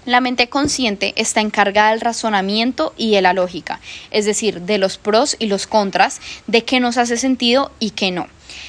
La 0.05 0.21
mente 0.21 0.49
consciente 0.49 1.15
está 1.17 1.41
encargada 1.41 1.91
del 1.91 2.01
razonamiento 2.01 2.95
y 2.97 3.11
de 3.11 3.23
la 3.23 3.33
lógica, 3.33 3.81
es 4.13 4.25
decir, 4.25 4.61
de 4.61 4.79
los 4.79 4.99
pros 4.99 5.35
y 5.41 5.47
los 5.47 5.67
contras, 5.67 6.21
de 6.47 6.63
qué 6.63 6.79
nos 6.79 6.97
hace 6.97 7.17
sentido 7.17 7.73
y 7.81 7.91
qué 7.91 8.13
no. 8.13 8.29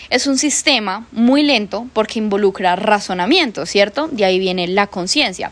Es 0.09 0.25
un 0.25 0.39
sistema 0.39 1.05
muy 1.11 1.43
lento 1.43 1.85
porque 1.93 2.17
involucra 2.17 2.75
razonamiento, 2.75 3.67
¿cierto? 3.67 4.07
De 4.07 4.25
ahí 4.25 4.39
viene 4.39 4.67
la 4.67 4.87
conciencia. 4.87 5.51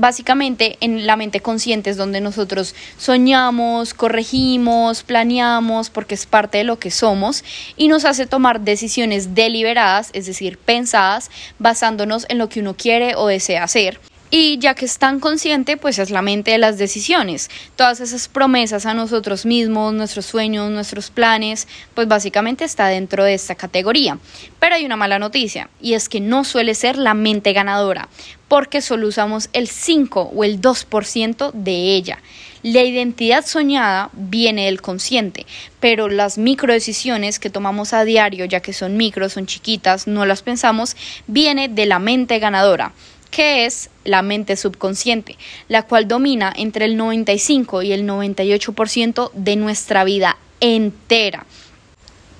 Básicamente 0.00 0.78
en 0.80 1.06
la 1.06 1.14
mente 1.14 1.40
consciente 1.40 1.90
es 1.90 1.98
donde 1.98 2.22
nosotros 2.22 2.74
soñamos, 2.96 3.92
corregimos, 3.92 5.02
planeamos, 5.02 5.90
porque 5.90 6.14
es 6.14 6.24
parte 6.24 6.56
de 6.56 6.64
lo 6.64 6.78
que 6.78 6.90
somos 6.90 7.44
y 7.76 7.88
nos 7.88 8.06
hace 8.06 8.24
tomar 8.24 8.62
decisiones 8.62 9.34
deliberadas, 9.34 10.08
es 10.14 10.24
decir, 10.24 10.56
pensadas, 10.56 11.30
basándonos 11.58 12.24
en 12.30 12.38
lo 12.38 12.48
que 12.48 12.60
uno 12.60 12.74
quiere 12.78 13.14
o 13.14 13.26
desea 13.26 13.62
hacer 13.62 14.00
y 14.30 14.58
ya 14.58 14.74
que 14.74 14.84
es 14.84 14.98
tan 14.98 15.18
consciente, 15.18 15.76
pues 15.76 15.98
es 15.98 16.10
la 16.10 16.22
mente 16.22 16.52
de 16.52 16.58
las 16.58 16.78
decisiones. 16.78 17.50
Todas 17.76 18.00
esas 18.00 18.28
promesas 18.28 18.86
a 18.86 18.94
nosotros 18.94 19.44
mismos, 19.44 19.92
nuestros 19.92 20.24
sueños, 20.26 20.70
nuestros 20.70 21.10
planes, 21.10 21.66
pues 21.94 22.06
básicamente 22.06 22.64
está 22.64 22.86
dentro 22.86 23.24
de 23.24 23.34
esta 23.34 23.56
categoría. 23.56 24.18
Pero 24.60 24.76
hay 24.76 24.86
una 24.86 24.96
mala 24.96 25.18
noticia, 25.18 25.68
y 25.80 25.94
es 25.94 26.08
que 26.08 26.20
no 26.20 26.44
suele 26.44 26.74
ser 26.74 26.96
la 26.96 27.14
mente 27.14 27.52
ganadora, 27.52 28.08
porque 28.50 28.82
solo 28.82 29.06
usamos 29.06 29.48
el 29.52 29.68
5 29.68 30.32
o 30.34 30.42
el 30.42 30.60
2% 30.60 31.52
de 31.52 31.94
ella. 31.94 32.18
La 32.64 32.82
identidad 32.82 33.46
soñada 33.46 34.10
viene 34.12 34.64
del 34.64 34.82
consciente, 34.82 35.46
pero 35.78 36.08
las 36.08 36.36
microdecisiones 36.36 37.38
que 37.38 37.48
tomamos 37.48 37.92
a 37.92 38.04
diario, 38.04 38.46
ya 38.46 38.58
que 38.58 38.72
son 38.72 38.96
micro, 38.96 39.28
son 39.28 39.46
chiquitas, 39.46 40.08
no 40.08 40.26
las 40.26 40.42
pensamos, 40.42 40.96
viene 41.28 41.68
de 41.68 41.86
la 41.86 42.00
mente 42.00 42.40
ganadora 42.40 42.92
que 43.30 43.66
es 43.66 43.90
la 44.02 44.22
mente 44.22 44.56
subconsciente, 44.56 45.38
la 45.68 45.84
cual 45.84 46.08
domina 46.08 46.52
entre 46.56 46.86
el 46.86 46.96
95 46.96 47.82
y 47.82 47.92
el 47.92 48.04
98% 48.04 49.30
de 49.32 49.54
nuestra 49.54 50.02
vida 50.02 50.36
entera. 50.58 51.46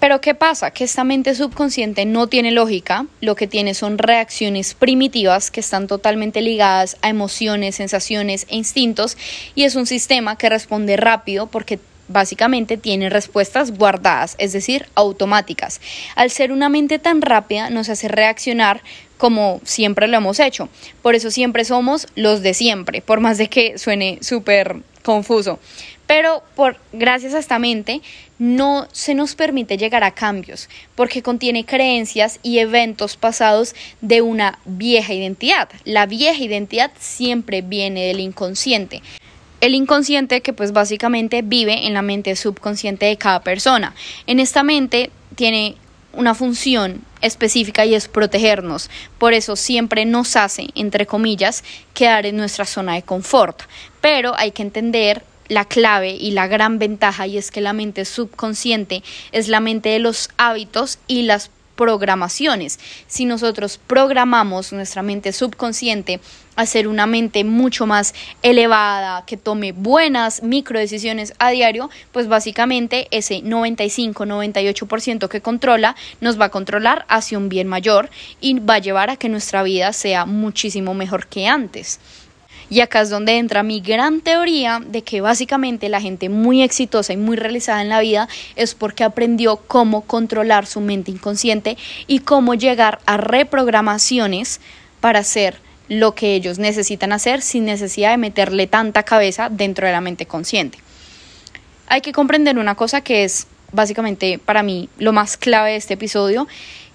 Pero 0.00 0.23
¿qué 0.23 0.35
pasa? 0.35 0.71
Que 0.71 0.85
esta 0.85 1.04
mente 1.04 1.35
subconsciente 1.35 2.07
no 2.07 2.26
tiene 2.26 2.52
lógica, 2.52 3.04
lo 3.21 3.37
que 3.37 3.47
tiene 3.47 3.75
son 3.75 3.99
reacciones 3.99 4.73
primitivas 4.73 5.50
que 5.50 5.61
están 5.61 5.87
totalmente 5.87 6.40
ligadas 6.40 6.97
a 7.02 7.11
emociones, 7.11 7.76
sensaciones 7.76 8.47
e 8.49 8.57
instintos 8.57 9.19
y 9.54 9.64
es 9.64 9.75
un 9.75 9.87
sistema 9.87 10.38
que 10.38 10.49
responde 10.49 10.97
rápido 10.97 11.49
porque 11.49 11.78
básicamente 12.09 12.78
tiene 12.78 13.11
respuestas 13.11 13.76
guardadas, 13.76 14.37
es 14.38 14.54
decir, 14.54 14.87
automáticas. 14.95 15.83
Al 16.16 16.30
ser 16.30 16.50
una 16.50 16.71
mente 16.71 16.99
tan 16.99 17.21
rápida 17.21 17.69
nos 17.69 17.90
hace 17.90 18.09
reaccionar 18.09 18.83
como 19.19 19.61
siempre 19.64 20.09
lo 20.09 20.16
hemos 20.16 20.40
hecho. 20.40 20.71
Por 21.02 21.14
eso 21.14 21.30
siempre 21.30 21.66
somos 21.66 22.09
los 22.14 22.40
de 22.40 22.54
siempre, 22.54 23.02
por 23.02 23.21
más 23.21 23.37
de 23.37 23.49
que 23.49 23.76
suene 23.76 24.19
súper 24.23 24.78
confuso. 25.02 25.59
Pero 26.11 26.43
por 26.57 26.76
gracias 26.93 27.35
a 27.35 27.38
esta 27.38 27.61
mente 27.61 28.00
no 28.40 28.88
se 28.90 29.14
nos 29.14 29.37
permite 29.37 29.79
llegar 29.79 30.02
a 30.02 30.11
cambios 30.11 30.69
porque 30.97 31.23
contiene 31.23 31.64
creencias 31.64 32.40
y 32.43 32.59
eventos 32.59 33.17
pasados 33.17 33.76
de 34.00 34.21
una 34.21 34.59
vieja 34.64 35.14
identidad. 35.14 35.69
La 35.85 36.07
vieja 36.07 36.43
identidad 36.43 36.90
siempre 36.99 37.62
viene 37.62 38.07
del 38.07 38.19
inconsciente. 38.19 39.02
el 39.61 39.76
inconsciente 39.76 40.40
que 40.40 40.52
pues 40.52 40.73
básicamente 40.73 41.43
vive 41.43 41.87
en 41.87 41.95
la 41.95 42.02
mente 42.02 42.35
subconsciente 42.35 43.07
de 43.07 43.17
cada 43.17 43.45
persona. 43.45 43.95
En 44.26 44.40
esta 44.40 44.64
mente 44.64 45.12
tiene 45.37 45.76
una 46.12 46.35
función 46.35 47.02
específica 47.21 47.85
y 47.85 47.95
es 47.95 48.09
protegernos. 48.09 48.90
Por 49.19 49.33
eso 49.33 49.55
siempre 49.55 50.07
nos 50.07 50.35
hace, 50.35 50.71
entre 50.75 51.07
comillas, 51.07 51.62
quedar 51.95 52.26
en 52.26 52.37
nuestra 52.37 52.64
zona 52.64 52.95
de 52.95 53.02
confort. 53.02 53.62
Pero 54.00 54.35
hay 54.37 54.50
que 54.50 54.62
entender 54.62 55.23
la 55.50 55.66
clave 55.66 56.12
y 56.12 56.30
la 56.30 56.47
gran 56.47 56.78
ventaja 56.78 57.26
y 57.26 57.37
es 57.37 57.50
que 57.50 57.61
la 57.61 57.75
mente 57.75 58.07
subconsciente 58.07 59.02
es 59.33 59.49
la 59.49 59.61
mente 59.61 59.90
de 59.90 59.99
los 59.99 60.30
hábitos 60.38 60.99
y 61.07 61.23
las 61.23 61.50
programaciones. 61.75 62.78
Si 63.07 63.25
nosotros 63.25 63.80
programamos 63.87 64.73
nuestra 64.73 65.02
mente 65.02 65.33
subconsciente 65.33 66.21
a 66.54 66.66
ser 66.66 66.87
una 66.87 67.07
mente 67.07 67.42
mucho 67.42 67.87
más 67.87 68.14
elevada, 68.42 69.25
que 69.25 69.38
tome 69.38 69.73
buenas 69.73 70.42
micro 70.42 70.78
decisiones 70.78 71.33
a 71.38 71.50
diario, 71.50 71.88
pues 72.12 72.28
básicamente 72.28 73.09
ese 73.11 73.42
95-98% 73.42 75.28
que 75.28 75.40
controla 75.40 75.97
nos 76.21 76.38
va 76.38 76.45
a 76.45 76.50
controlar 76.50 77.07
hacia 77.09 77.38
un 77.38 77.49
bien 77.49 77.66
mayor 77.66 78.11
y 78.42 78.61
va 78.61 78.75
a 78.75 78.80
llevar 78.80 79.09
a 79.09 79.16
que 79.16 79.30
nuestra 79.30 79.62
vida 79.62 79.95
sea 79.95 80.26
muchísimo 80.26 80.92
mejor 80.92 81.28
que 81.28 81.49
antes. 81.49 81.99
Y 82.70 82.80
acá 82.80 83.00
es 83.00 83.10
donde 83.10 83.36
entra 83.36 83.64
mi 83.64 83.80
gran 83.80 84.20
teoría 84.20 84.80
de 84.84 85.02
que 85.02 85.20
básicamente 85.20 85.88
la 85.88 86.00
gente 86.00 86.28
muy 86.28 86.62
exitosa 86.62 87.12
y 87.12 87.16
muy 87.16 87.36
realizada 87.36 87.82
en 87.82 87.88
la 87.88 88.00
vida 88.00 88.28
es 88.54 88.76
porque 88.76 89.02
aprendió 89.02 89.56
cómo 89.56 90.02
controlar 90.02 90.66
su 90.66 90.80
mente 90.80 91.10
inconsciente 91.10 91.76
y 92.06 92.20
cómo 92.20 92.54
llegar 92.54 93.00
a 93.06 93.16
reprogramaciones 93.16 94.60
para 95.00 95.18
hacer 95.18 95.56
lo 95.88 96.14
que 96.14 96.36
ellos 96.36 96.60
necesitan 96.60 97.12
hacer 97.12 97.42
sin 97.42 97.64
necesidad 97.64 98.12
de 98.12 98.16
meterle 98.16 98.68
tanta 98.68 99.02
cabeza 99.02 99.48
dentro 99.50 99.88
de 99.88 99.92
la 99.92 100.00
mente 100.00 100.24
consciente. 100.26 100.78
Hay 101.88 102.00
que 102.00 102.12
comprender 102.12 102.56
una 102.56 102.76
cosa 102.76 103.00
que 103.00 103.24
es 103.24 103.48
básicamente 103.72 104.38
para 104.38 104.62
mí 104.62 104.88
lo 104.98 105.12
más 105.12 105.36
clave 105.36 105.72
de 105.72 105.76
este 105.76 105.94
episodio 105.94 106.46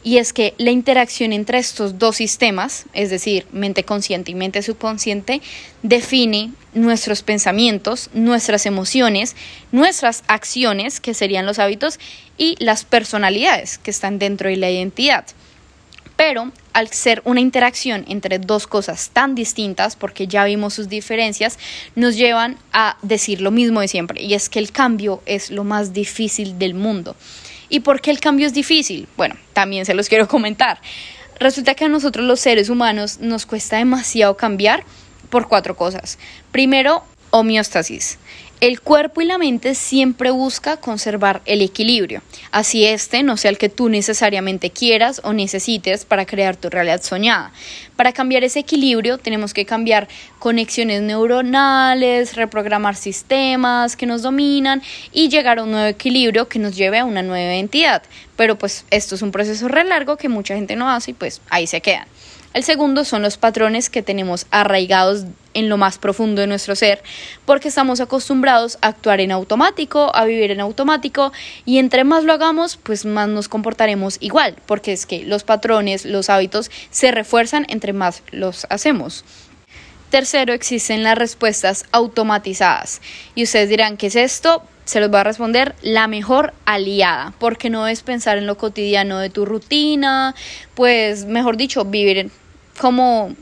y 0.05 0.19
es 0.19 0.33
que 0.33 0.53
la 0.59 0.69
interacción 0.69 1.33
entre 1.33 1.57
estos 1.57 1.97
dos 1.97 2.17
sistemas, 2.17 2.85
es 2.93 3.09
decir, 3.09 3.47
mente 3.51 3.83
consciente 3.83 4.29
y 4.29 4.35
mente 4.35 4.61
subconsciente, 4.61 5.41
define 5.81 6.51
nuestros 6.75 7.23
pensamientos, 7.23 8.11
nuestras 8.13 8.67
emociones, 8.67 9.35
nuestras 9.71 10.23
acciones, 10.27 10.99
que 10.99 11.15
serían 11.15 11.47
los 11.47 11.57
hábitos, 11.57 11.99
y 12.37 12.55
las 12.59 12.85
personalidades 12.85 13.79
que 13.79 13.89
están 13.89 14.19
dentro 14.19 14.47
de 14.47 14.57
la 14.57 14.69
identidad. 14.69 15.25
Pero 16.15 16.51
al 16.73 16.89
ser 16.89 17.23
una 17.25 17.41
interacción 17.41 18.05
entre 18.07 18.37
dos 18.37 18.67
cosas 18.67 19.09
tan 19.11 19.33
distintas, 19.33 19.95
porque 19.95 20.27
ya 20.27 20.45
vimos 20.45 20.75
sus 20.75 20.87
diferencias, 20.87 21.57
nos 21.95 22.15
llevan 22.15 22.57
a 22.73 22.97
decir 23.01 23.41
lo 23.41 23.49
mismo 23.49 23.81
de 23.81 23.87
siempre, 23.87 24.21
y 24.21 24.35
es 24.35 24.49
que 24.49 24.59
el 24.59 24.71
cambio 24.71 25.23
es 25.25 25.49
lo 25.49 25.63
más 25.63 25.93
difícil 25.93 26.59
del 26.59 26.75
mundo. 26.75 27.15
¿Y 27.75 27.81
por 27.81 27.99
qué 27.99 28.09
el 28.09 28.21
cambio 28.21 28.47
es 28.47 28.53
difícil? 28.53 29.05
Bueno, 29.17 29.35
también 29.51 29.85
se 29.85 29.93
los 29.93 30.07
quiero 30.07 30.29
comentar. 30.29 30.79
Resulta 31.41 31.75
que 31.75 31.83
a 31.83 31.89
nosotros 31.89 32.25
los 32.25 32.39
seres 32.39 32.69
humanos 32.69 33.19
nos 33.19 33.45
cuesta 33.45 33.75
demasiado 33.75 34.37
cambiar 34.37 34.85
por 35.29 35.49
cuatro 35.49 35.75
cosas. 35.75 36.17
Primero, 36.53 37.03
homeostasis. 37.35 38.17
El 38.61 38.79
cuerpo 38.79 39.19
y 39.19 39.25
la 39.25 39.37
mente 39.37 39.75
siempre 39.75 40.31
busca 40.31 40.77
conservar 40.77 41.41
el 41.43 41.61
equilibrio, 41.61 42.21
así 42.51 42.85
este 42.85 43.21
no 43.23 43.35
sea 43.35 43.51
el 43.51 43.57
que 43.57 43.67
tú 43.67 43.89
necesariamente 43.89 44.69
quieras 44.69 45.19
o 45.25 45.33
necesites 45.33 46.05
para 46.05 46.25
crear 46.25 46.55
tu 46.55 46.69
realidad 46.69 47.03
soñada. 47.03 47.51
Para 47.97 48.13
cambiar 48.13 48.45
ese 48.45 48.59
equilibrio 48.59 49.17
tenemos 49.17 49.53
que 49.53 49.65
cambiar 49.65 50.07
conexiones 50.39 51.01
neuronales, 51.01 52.37
reprogramar 52.37 52.95
sistemas 52.95 53.97
que 53.97 54.05
nos 54.05 54.21
dominan 54.21 54.81
y 55.11 55.27
llegar 55.27 55.59
a 55.59 55.63
un 55.63 55.71
nuevo 55.71 55.87
equilibrio 55.87 56.47
que 56.47 56.59
nos 56.59 56.77
lleve 56.77 56.99
a 56.99 57.05
una 57.05 57.21
nueva 57.21 57.53
identidad. 57.53 58.03
Pero 58.37 58.57
pues 58.57 58.85
esto 58.89 59.15
es 59.15 59.21
un 59.21 59.31
proceso 59.31 59.67
re 59.67 59.83
largo 59.83 60.15
que 60.15 60.29
mucha 60.29 60.55
gente 60.55 60.77
no 60.77 60.89
hace 60.89 61.11
y 61.11 61.13
pues 61.13 61.41
ahí 61.49 61.67
se 61.67 61.81
quedan. 61.81 62.07
El 62.55 62.63
segundo 62.63 63.03
son 63.03 63.21
los 63.21 63.35
patrones 63.35 63.89
que 63.89 64.01
tenemos 64.01 64.45
arraigados 64.49 65.25
en 65.53 65.67
lo 65.67 65.75
más 65.75 65.97
profundo 65.97 66.39
de 66.39 66.47
nuestro 66.47 66.73
ser, 66.73 67.03
porque 67.43 67.67
estamos 67.67 67.99
acostumbrados 67.99 68.77
a 68.81 68.87
actuar 68.87 69.19
en 69.19 69.33
automático, 69.33 70.09
a 70.15 70.23
vivir 70.23 70.51
en 70.51 70.61
automático, 70.61 71.33
y 71.65 71.79
entre 71.79 72.05
más 72.05 72.23
lo 72.23 72.31
hagamos, 72.31 72.77
pues 72.77 73.03
más 73.03 73.27
nos 73.27 73.49
comportaremos 73.49 74.15
igual, 74.21 74.55
porque 74.67 74.93
es 74.93 75.05
que 75.05 75.25
los 75.25 75.43
patrones, 75.43 76.05
los 76.05 76.29
hábitos 76.29 76.71
se 76.91 77.11
refuerzan 77.11 77.65
entre 77.67 77.91
más 77.91 78.23
los 78.31 78.65
hacemos. 78.69 79.25
Tercero, 80.09 80.53
existen 80.53 81.03
las 81.03 81.17
respuestas 81.17 81.83
automatizadas. 81.91 83.01
Y 83.35 83.43
ustedes 83.43 83.67
dirán, 83.67 83.97
¿qué 83.97 84.07
es 84.07 84.15
esto? 84.15 84.63
Se 84.85 85.01
los 85.01 85.13
va 85.13 85.21
a 85.21 85.23
responder 85.25 85.75
la 85.81 86.07
mejor 86.07 86.53
aliada, 86.63 87.33
porque 87.37 87.69
no 87.69 87.85
es 87.85 88.01
pensar 88.01 88.37
en 88.37 88.47
lo 88.47 88.57
cotidiano 88.57 89.19
de 89.19 89.29
tu 89.29 89.45
rutina, 89.45 90.35
pues 90.73 91.25
mejor 91.25 91.57
dicho, 91.57 91.83
vivir 91.83 92.31
como 92.79 93.35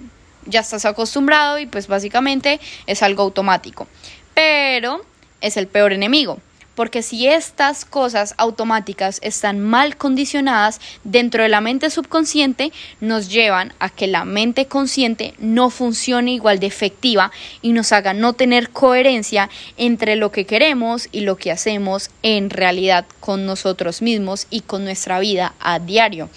ya 0.46 0.60
estás 0.60 0.86
acostumbrado 0.86 1.60
y 1.60 1.66
pues 1.66 1.88
básicamente 1.88 2.60
es 2.88 3.04
algo 3.04 3.24
automático. 3.24 3.88
Pero 4.34 5.06
es 5.42 5.58
el 5.58 5.68
peor 5.68 5.94
enemigo, 5.94 6.40
porque 6.76 7.04
si 7.04 7.28
estas 7.28 7.86
cosas 7.86 8.34
automáticas 8.38 9.20
están 9.22 9.60
mal 9.60 9.96
condicionadas 9.98 10.82
dentro 11.04 11.44
de 11.44 11.50
la 11.50 11.62
mente 11.62 11.90
subconsciente, 11.90 12.72
nos 13.00 13.30
llevan 13.30 13.74
a 13.80 13.90
que 13.90 14.08
la 14.08 14.26
mente 14.26 14.66
consciente 14.66 15.34
no 15.38 15.70
funcione 15.70 16.34
igual 16.34 16.60
de 16.60 16.68
efectiva 16.68 17.32
y 17.62 17.74
nos 17.74 17.92
haga 17.92 18.14
no 18.14 18.34
tener 18.34 18.70
coherencia 18.70 19.50
entre 19.78 20.16
lo 20.16 20.32
que 20.32 20.46
queremos 20.46 21.10
y 21.12 21.22
lo 21.22 21.38
que 21.38 21.52
hacemos 21.52 22.10
en 22.24 22.50
realidad 22.50 23.06
con 23.20 23.46
nosotros 23.46 24.02
mismos 24.02 24.48
y 24.50 24.62
con 24.62 24.84
nuestra 24.84 25.20
vida 25.20 25.54
a 25.60 25.80
diario. 25.80 26.30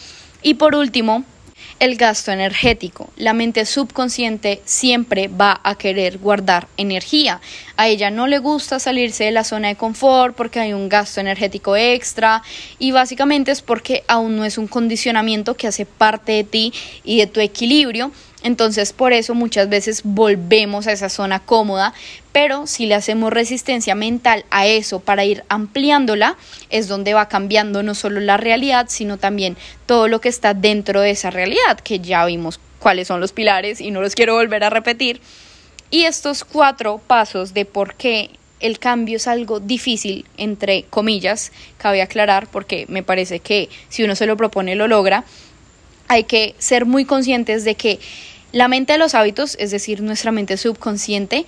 Y 0.43 0.55
por 0.55 0.75
último, 0.75 1.25
el 1.79 1.97
gasto 1.97 2.33
energético. 2.33 3.11
La 3.17 3.33
mente 3.33 3.67
subconsciente 3.67 4.63
siempre 4.65 5.29
va 5.29 5.61
a 5.63 5.77
querer 5.77 6.19
guardar 6.19 6.69
energía. 6.77 7.41
A 7.77 7.89
ella 7.89 8.11
no 8.11 8.27
le 8.27 8.39
gusta 8.39 8.79
salirse 8.79 9.25
de 9.25 9.33
la 9.33 9.45
zona 9.45 9.69
de 9.69 9.77
confort 9.77 10.35
porque 10.35 10.61
hay 10.61 10.73
un 10.73 10.89
gasto 10.89 11.21
energético 11.21 11.77
extra 11.77 12.43
y 12.79 12.93
básicamente 12.93 13.51
es 13.51 13.63
porque 13.63 14.05
aún 14.09 14.37
no 14.37 14.45
es 14.45 14.59
un 14.59 14.67
condicionamiento 14.67 15.55
que 15.55 15.67
hace 15.67 15.87
parte 15.87 16.33
de 16.33 16.45
ti 16.45 16.73
y 17.05 17.19
de 17.19 17.27
tu 17.27 17.41
equilibrio 17.41 18.13
entonces 18.43 18.93
por 18.93 19.13
eso 19.13 19.35
muchas 19.35 19.69
veces 19.69 20.03
volvemos 20.05 20.87
a 20.87 20.93
esa 20.93 21.09
zona 21.09 21.41
cómoda, 21.41 21.95
pero 22.33 22.67
si 22.67 22.87
le 22.87 22.95
hacemos 22.95 23.33
resistencia 23.33 23.95
mental 23.95 24.45
a 24.51 24.67
eso 24.67 25.01
para 25.01 25.25
ir 25.25 25.45
ampliándola, 25.49 26.37
es 26.71 26.89
donde 26.89 27.15
va 27.15 27.29
cambiando 27.29 27.83
no 27.83 27.95
solo 27.95 28.21
la 28.21 28.37
realidad, 28.37 28.87
sino 28.89 29.17
también 29.17 29.57
todo 29.87 30.09
lo 30.09 30.21
que 30.21 30.29
está 30.29 30.55
dentro 30.55 31.01
de 31.01 31.11
esa 31.11 31.31
realidad, 31.31 31.81
que 31.83 32.01
ya 32.01 32.25
vimos 32.25 32.61
cuáles 32.79 33.09
son 33.09 33.21
los 33.21 33.33
pilares 33.33 33.81
y 33.81 33.91
no 33.91 34.01
los 34.01 34.15
quiero 34.15 34.35
volver 34.35 34.65
a 34.65 34.71
repetir. 34.71 35.21
Y 35.91 36.05
estos 36.05 36.45
cuatro 36.45 37.01
pasos 37.07 37.55
de 37.55 37.65
por 37.65 37.95
qué 37.95 38.31
el 38.61 38.79
cambio 38.79 39.17
es 39.17 39.27
algo 39.27 39.61
difícil, 39.61 40.25
entre 40.37 40.85
comillas, 40.85 41.53
cabe 41.79 42.03
aclarar, 42.03 42.49
porque 42.49 42.87
me 42.89 43.03
parece 43.03 43.41
que 43.41 43.69
si 43.89 44.03
uno 44.03 44.17
se 44.17 44.27
lo 44.27 44.37
propone 44.37 44.75
lo 44.77 44.89
logra, 44.89 45.25
hay 46.09 46.25
que 46.25 46.55
ser 46.59 46.87
muy 46.87 47.05
conscientes 47.05 47.65
de 47.65 47.75
que 47.75 47.99
la 48.53 48.69
mente 48.69 48.95
de 48.95 48.99
los 48.99 49.15
hábitos, 49.15 49.57
es 49.61 49.71
decir, 49.71 50.03
nuestra 50.03 50.33
mente 50.33 50.57
subconsciente, 50.57 51.47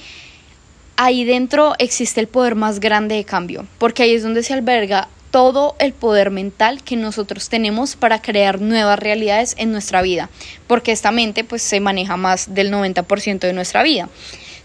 ahí 0.97 1.25
dentro 1.25 1.75
existe 1.79 2.21
el 2.21 2.29
poder 2.29 2.55
más 2.55 2.81
grande 2.81 3.15
de 3.15 3.25
cambio, 3.25 3.67
porque 3.79 4.03
ahí 4.03 4.15
es 4.15 4.23
donde 4.23 4.43
se 4.43 4.53
alberga 4.53 5.09
todo 5.31 5.77
el 5.79 5.93
poder 5.93 6.31
mental 6.31 6.83
que 6.83 6.97
nosotros 6.97 7.49
tenemos 7.49 7.97
para 7.97 8.21
crear 8.21 8.61
nuevas 8.61 8.99
realidades 8.99 9.55
en 9.59 9.73
nuestra 9.73 10.03
vida, 10.03 10.31
porque 10.67 10.93
esta 10.93 11.13
mente 11.13 11.45
pues 11.45 11.63
se 11.63 11.81
maneja 11.81 12.17
más 12.17 12.55
del 12.55 12.73
90% 12.73 13.41
de 13.41 13.53
nuestra 13.53 13.83
vida. 13.83 14.09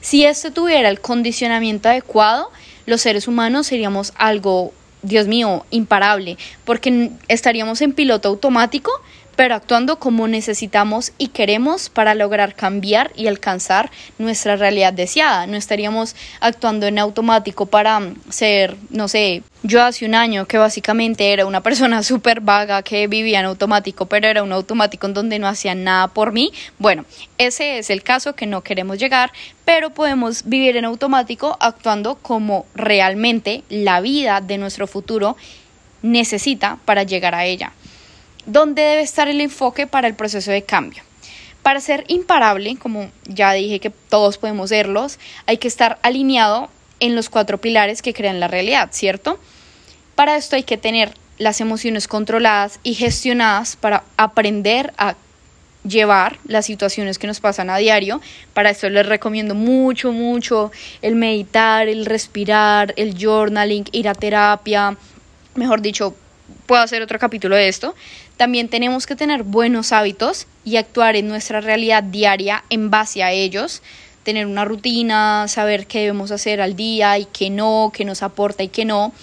Si 0.01 0.25
esto 0.25 0.51
tuviera 0.51 0.89
el 0.89 0.99
condicionamiento 0.99 1.89
adecuado, 1.89 2.49
los 2.85 3.01
seres 3.01 3.27
humanos 3.27 3.67
seríamos 3.67 4.13
algo, 4.17 4.73
Dios 5.01 5.27
mío, 5.27 5.65
imparable, 5.69 6.37
porque 6.65 7.11
estaríamos 7.27 7.81
en 7.81 7.93
piloto 7.93 8.29
automático 8.29 8.91
pero 9.35 9.55
actuando 9.55 9.99
como 9.99 10.27
necesitamos 10.27 11.11
y 11.17 11.27
queremos 11.29 11.89
para 11.89 12.15
lograr 12.15 12.55
cambiar 12.55 13.11
y 13.15 13.27
alcanzar 13.27 13.91
nuestra 14.17 14.55
realidad 14.55 14.93
deseada. 14.93 15.47
No 15.47 15.57
estaríamos 15.57 16.15
actuando 16.39 16.87
en 16.87 16.99
automático 16.99 17.65
para 17.65 18.01
ser, 18.29 18.75
no 18.89 19.07
sé, 19.07 19.43
yo 19.63 19.81
hace 19.81 20.05
un 20.05 20.13
año 20.13 20.45
que 20.45 20.57
básicamente 20.57 21.31
era 21.31 21.45
una 21.45 21.61
persona 21.61 22.03
súper 22.03 22.41
vaga 22.41 22.83
que 22.83 23.07
vivía 23.07 23.39
en 23.39 23.45
automático, 23.45 24.05
pero 24.05 24.27
era 24.27 24.43
un 24.43 24.51
automático 24.51 25.07
en 25.07 25.13
donde 25.13 25.39
no 25.39 25.47
hacía 25.47 25.73
nada 25.73 26.09
por 26.09 26.31
mí. 26.31 26.51
Bueno, 26.79 27.05
ese 27.37 27.79
es 27.79 27.89
el 27.89 28.03
caso 28.03 28.35
que 28.35 28.45
no 28.45 28.61
queremos 28.61 28.99
llegar, 28.99 29.31
pero 29.65 29.91
podemos 29.91 30.43
vivir 30.45 30.77
en 30.77 30.85
automático 30.85 31.57
actuando 31.59 32.15
como 32.15 32.65
realmente 32.75 33.63
la 33.69 34.01
vida 34.01 34.41
de 34.41 34.57
nuestro 34.57 34.87
futuro 34.87 35.37
necesita 36.01 36.77
para 36.85 37.03
llegar 37.03 37.33
a 37.33 37.45
ella. 37.45 37.71
¿Dónde 38.45 38.81
debe 38.81 39.01
estar 39.01 39.27
el 39.27 39.39
enfoque 39.41 39.87
para 39.87 40.07
el 40.07 40.15
proceso 40.15 40.51
de 40.51 40.63
cambio? 40.63 41.03
Para 41.61 41.79
ser 41.79 42.03
imparable, 42.09 42.75
como 42.77 43.09
ya 43.25 43.53
dije 43.53 43.79
que 43.79 43.89
todos 43.89 44.37
podemos 44.37 44.69
serlos, 44.69 45.17
hay 45.45 45.57
que 45.57 45.69
estar 45.69 45.97
alineado 46.01 46.69
en 46.99 47.15
los 47.15 47.29
cuatro 47.29 47.57
pilares 47.59 48.01
que 48.01 48.13
crean 48.13 48.41
la 48.41 48.49
realidad, 48.49 48.89
¿cierto? 48.91 49.39
Para 50.15 50.35
esto 50.35 50.57
hay 50.57 50.63
que 50.63 50.77
tener 50.77 51.13
las 51.37 51.61
emociones 51.61 52.07
controladas 52.07 52.79
y 52.83 52.95
gestionadas 52.95 53.75
para 53.77 54.03
aprender 54.17 54.93
a 54.97 55.15
llevar 55.87 56.37
las 56.45 56.65
situaciones 56.65 57.17
que 57.17 57.27
nos 57.27 57.39
pasan 57.39 57.69
a 57.69 57.77
diario. 57.77 58.21
Para 58.53 58.69
esto 58.69 58.89
les 58.89 59.05
recomiendo 59.05 59.55
mucho, 59.55 60.11
mucho 60.11 60.71
el 61.01 61.15
meditar, 61.15 61.87
el 61.87 62.05
respirar, 62.05 62.93
el 62.97 63.17
journaling, 63.17 63.85
ir 63.91 64.07
a 64.07 64.13
terapia. 64.13 64.97
Mejor 65.55 65.81
dicho, 65.81 66.15
puedo 66.65 66.81
hacer 66.81 67.01
otro 67.01 67.19
capítulo 67.19 67.55
de 67.55 67.67
esto. 67.67 67.95
También 68.37 68.69
tenemos 68.69 69.05
que 69.05 69.15
tener 69.15 69.43
buenos 69.43 69.91
hábitos 69.91 70.47
y 70.65 70.77
actuar 70.77 71.15
en 71.15 71.27
nuestra 71.27 71.61
realidad 71.61 72.03
diaria 72.03 72.63
en 72.69 72.89
base 72.89 73.23
a 73.23 73.31
ellos. 73.31 73.81
Tener 74.23 74.47
una 74.47 74.65
rutina, 74.65 75.47
saber 75.47 75.85
qué 75.87 75.99
debemos 75.99 76.31
hacer 76.31 76.61
al 76.61 76.75
día 76.75 77.17
y 77.17 77.25
qué 77.25 77.49
no, 77.49 77.91
qué 77.93 78.05
nos 78.05 78.23
aporta 78.23 78.63
y 78.63 78.69
qué 78.69 78.85
no. 78.85 79.13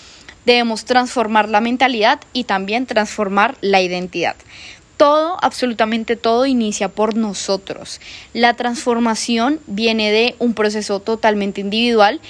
Debemos 0.45 0.85
transformar 0.85 1.49
la 1.49 1.61
mentalidad 1.61 2.21
y 2.33 2.45
también 2.45 2.87
transformar 2.87 3.57
la 3.61 3.81
identidad 3.81 4.37
todo, 5.01 5.39
absolutamente 5.41 6.15
todo 6.15 6.45
inicia 6.45 6.91
por 6.91 7.17
nosotros. 7.17 8.03
La 8.35 8.53
transformación 8.53 9.59
viene 9.67 10.13
de 10.13 10.35
un 10.39 10.53
proceso 10.53 11.01
totalmente 11.01 11.63
individual, 11.63 12.21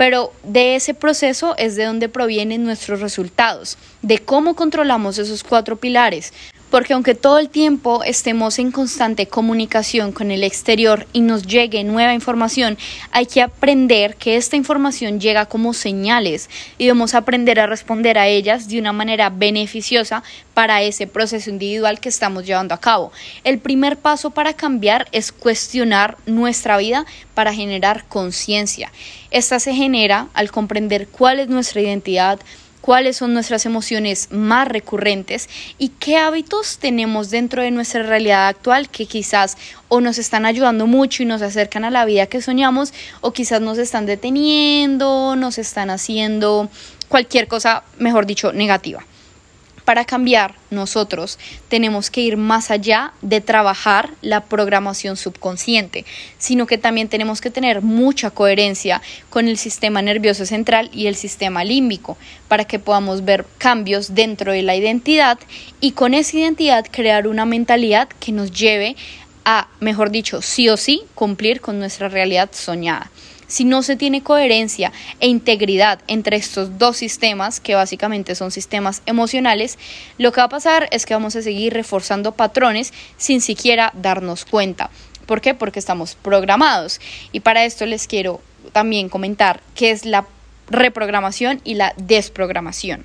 pero 0.00 0.32
de 0.44 0.76
ese 0.76 0.94
proceso 0.94 1.54
es 1.58 1.76
de 1.76 1.84
donde 1.84 2.08
provienen 2.08 2.64
nuestros 2.64 3.02
resultados, 3.02 3.76
de 4.00 4.16
cómo 4.16 4.56
controlamos 4.56 5.18
esos 5.18 5.44
cuatro 5.44 5.76
pilares, 5.76 6.32
porque 6.70 6.94
aunque 6.94 7.14
todo 7.14 7.38
el 7.38 7.48
tiempo 7.48 8.02
estemos 8.04 8.58
en 8.58 8.70
constante 8.70 9.26
comunicación 9.26 10.12
con 10.12 10.30
el 10.30 10.44
exterior 10.44 11.06
y 11.12 11.20
nos 11.20 11.46
llegue 11.46 11.84
nueva 11.84 12.14
información, 12.14 12.78
hay 13.10 13.26
que 13.26 13.42
aprender 13.42 14.16
que 14.16 14.36
esta 14.36 14.56
información 14.56 15.20
llega 15.20 15.46
como 15.46 15.74
señales 15.74 16.48
y 16.78 16.86
debemos 16.86 17.14
aprender 17.14 17.60
a 17.60 17.66
responder 17.66 18.18
a 18.18 18.28
ellas 18.28 18.68
de 18.68 18.78
una 18.78 18.92
manera 18.92 19.30
beneficiosa 19.30 20.22
para 20.54 20.82
ese 20.82 21.06
proceso 21.06 21.50
individual 21.50 22.00
que 22.00 22.08
estamos 22.08 22.46
llevando 22.46 22.74
a 22.74 22.80
cabo. 22.80 23.12
El 23.44 23.58
primer 23.58 23.96
paso 23.96 24.30
para 24.30 24.54
cambiar 24.54 25.08
es 25.12 25.32
cuestionar 25.32 26.16
nuestra 26.26 26.76
vida 26.76 27.04
para 27.34 27.52
generar 27.52 28.04
conciencia. 28.04 28.92
Esta 29.30 29.58
se 29.58 29.74
genera 29.74 30.28
al 30.34 30.50
comprender 30.50 31.08
cuál 31.08 31.40
es 31.40 31.48
nuestra 31.48 31.80
identidad, 31.80 32.40
cuáles 32.80 33.16
son 33.16 33.34
nuestras 33.34 33.66
emociones 33.66 34.28
más 34.30 34.68
recurrentes 34.68 35.48
y 35.78 35.88
qué 35.88 36.16
hábitos 36.16 36.78
tenemos 36.78 37.30
dentro 37.30 37.62
de 37.62 37.70
nuestra 37.70 38.02
realidad 38.02 38.48
actual 38.48 38.88
que 38.88 39.06
quizás 39.06 39.56
o 39.88 40.00
nos 40.00 40.18
están 40.18 40.46
ayudando 40.46 40.86
mucho 40.86 41.22
y 41.22 41.26
nos 41.26 41.42
acercan 41.42 41.84
a 41.84 41.90
la 41.90 42.04
vida 42.04 42.26
que 42.26 42.42
soñamos 42.42 42.92
o 43.20 43.32
quizás 43.32 43.60
nos 43.60 43.78
están 43.78 44.06
deteniendo, 44.06 45.36
nos 45.36 45.58
están 45.58 45.90
haciendo 45.90 46.68
cualquier 47.08 47.48
cosa, 47.48 47.82
mejor 47.98 48.26
dicho, 48.26 48.52
negativa 48.52 49.04
para 49.90 50.04
cambiar, 50.04 50.54
nosotros 50.70 51.36
tenemos 51.68 52.10
que 52.10 52.20
ir 52.20 52.36
más 52.36 52.70
allá 52.70 53.12
de 53.22 53.40
trabajar 53.40 54.10
la 54.22 54.44
programación 54.44 55.16
subconsciente, 55.16 56.04
sino 56.38 56.68
que 56.68 56.78
también 56.78 57.08
tenemos 57.08 57.40
que 57.40 57.50
tener 57.50 57.82
mucha 57.82 58.30
coherencia 58.30 59.02
con 59.30 59.48
el 59.48 59.58
sistema 59.58 60.00
nervioso 60.00 60.46
central 60.46 60.90
y 60.92 61.08
el 61.08 61.16
sistema 61.16 61.64
límbico 61.64 62.16
para 62.46 62.66
que 62.66 62.78
podamos 62.78 63.24
ver 63.24 63.44
cambios 63.58 64.14
dentro 64.14 64.52
de 64.52 64.62
la 64.62 64.76
identidad 64.76 65.40
y 65.80 65.90
con 65.90 66.14
esa 66.14 66.36
identidad 66.36 66.86
crear 66.88 67.26
una 67.26 67.44
mentalidad 67.44 68.08
que 68.20 68.30
nos 68.30 68.52
lleve 68.52 68.94
a, 69.44 69.68
mejor 69.80 70.10
dicho, 70.10 70.42
sí 70.42 70.68
o 70.68 70.76
sí 70.76 71.02
cumplir 71.14 71.60
con 71.60 71.78
nuestra 71.78 72.08
realidad 72.08 72.50
soñada 72.52 73.10
si 73.50 73.64
no 73.64 73.82
se 73.82 73.96
tiene 73.96 74.22
coherencia 74.22 74.92
e 75.18 75.26
integridad 75.26 75.98
entre 76.06 76.36
estos 76.36 76.78
dos 76.78 76.96
sistemas, 76.96 77.58
que 77.58 77.74
básicamente 77.74 78.36
son 78.36 78.52
sistemas 78.52 79.02
emocionales, 79.06 79.76
lo 80.18 80.30
que 80.32 80.40
va 80.40 80.44
a 80.44 80.48
pasar 80.48 80.88
es 80.92 81.04
que 81.04 81.14
vamos 81.14 81.34
a 81.34 81.42
seguir 81.42 81.74
reforzando 81.74 82.32
patrones 82.32 82.92
sin 83.16 83.40
siquiera 83.40 83.92
darnos 83.94 84.44
cuenta. 84.44 84.88
¿Por 85.26 85.40
qué? 85.40 85.54
Porque 85.54 85.80
estamos 85.80 86.14
programados. 86.14 87.00
Y 87.32 87.40
para 87.40 87.64
esto 87.64 87.86
les 87.86 88.06
quiero 88.06 88.40
también 88.72 89.08
comentar 89.08 89.60
qué 89.74 89.90
es 89.90 90.04
la 90.04 90.26
reprogramación 90.68 91.60
y 91.64 91.74
la 91.74 91.92
desprogramación. 91.96 93.04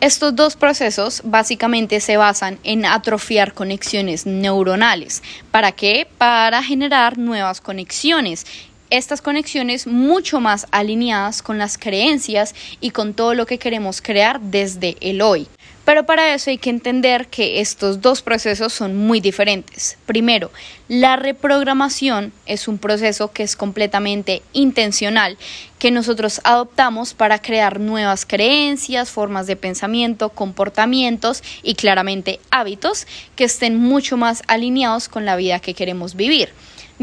Estos 0.00 0.34
dos 0.34 0.56
procesos 0.56 1.22
básicamente 1.24 2.00
se 2.00 2.16
basan 2.16 2.58
en 2.64 2.84
atrofiar 2.84 3.54
conexiones 3.54 4.26
neuronales. 4.26 5.22
¿Para 5.50 5.72
qué? 5.72 6.06
Para 6.18 6.62
generar 6.62 7.18
nuevas 7.18 7.60
conexiones 7.60 8.46
estas 8.92 9.22
conexiones 9.22 9.86
mucho 9.86 10.38
más 10.38 10.66
alineadas 10.70 11.40
con 11.40 11.56
las 11.56 11.78
creencias 11.78 12.54
y 12.78 12.90
con 12.90 13.14
todo 13.14 13.32
lo 13.32 13.46
que 13.46 13.58
queremos 13.58 14.02
crear 14.02 14.38
desde 14.38 14.98
el 15.00 15.22
hoy. 15.22 15.48
Pero 15.84 16.06
para 16.06 16.32
eso 16.32 16.50
hay 16.50 16.58
que 16.58 16.70
entender 16.70 17.26
que 17.26 17.60
estos 17.60 18.00
dos 18.00 18.22
procesos 18.22 18.72
son 18.72 18.96
muy 18.96 19.20
diferentes. 19.20 19.98
Primero, 20.06 20.52
la 20.86 21.16
reprogramación 21.16 22.32
es 22.46 22.68
un 22.68 22.78
proceso 22.78 23.32
que 23.32 23.42
es 23.42 23.56
completamente 23.56 24.42
intencional, 24.52 25.36
que 25.80 25.90
nosotros 25.90 26.40
adoptamos 26.44 27.14
para 27.14 27.40
crear 27.40 27.80
nuevas 27.80 28.24
creencias, 28.26 29.10
formas 29.10 29.48
de 29.48 29.56
pensamiento, 29.56 30.28
comportamientos 30.28 31.42
y 31.64 31.74
claramente 31.74 32.38
hábitos 32.50 33.08
que 33.34 33.44
estén 33.44 33.76
mucho 33.76 34.16
más 34.16 34.42
alineados 34.46 35.08
con 35.08 35.24
la 35.24 35.34
vida 35.34 35.58
que 35.58 35.74
queremos 35.74 36.14
vivir 36.14 36.50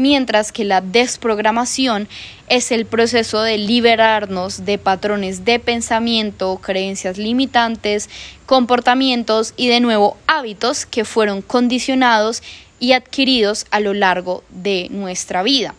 mientras 0.00 0.50
que 0.50 0.64
la 0.64 0.80
desprogramación 0.80 2.08
es 2.48 2.72
el 2.72 2.86
proceso 2.86 3.42
de 3.42 3.58
liberarnos 3.58 4.64
de 4.64 4.78
patrones 4.78 5.44
de 5.44 5.58
pensamiento, 5.58 6.58
creencias 6.62 7.18
limitantes, 7.18 8.08
comportamientos 8.46 9.54
y 9.56 9.68
de 9.68 9.80
nuevo 9.80 10.16
hábitos 10.26 10.86
que 10.86 11.04
fueron 11.04 11.42
condicionados 11.42 12.42
y 12.80 12.92
adquiridos 12.92 13.66
a 13.70 13.80
lo 13.80 13.94
largo 13.94 14.42
de 14.48 14.88
nuestra 14.90 15.42
vida. 15.42 15.74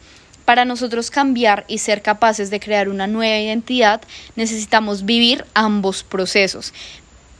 Para 0.45 0.65
nosotros 0.65 1.12
cambiar 1.12 1.65
y 1.67 1.77
ser 1.77 2.01
capaces 2.01 2.49
de 2.49 2.60
crear 2.60 2.89
una 2.89 3.07
nueva 3.07 3.38
identidad, 3.38 4.01
necesitamos 4.36 5.05
vivir 5.05 5.45
ambos 5.53 6.03
procesos. 6.03 6.73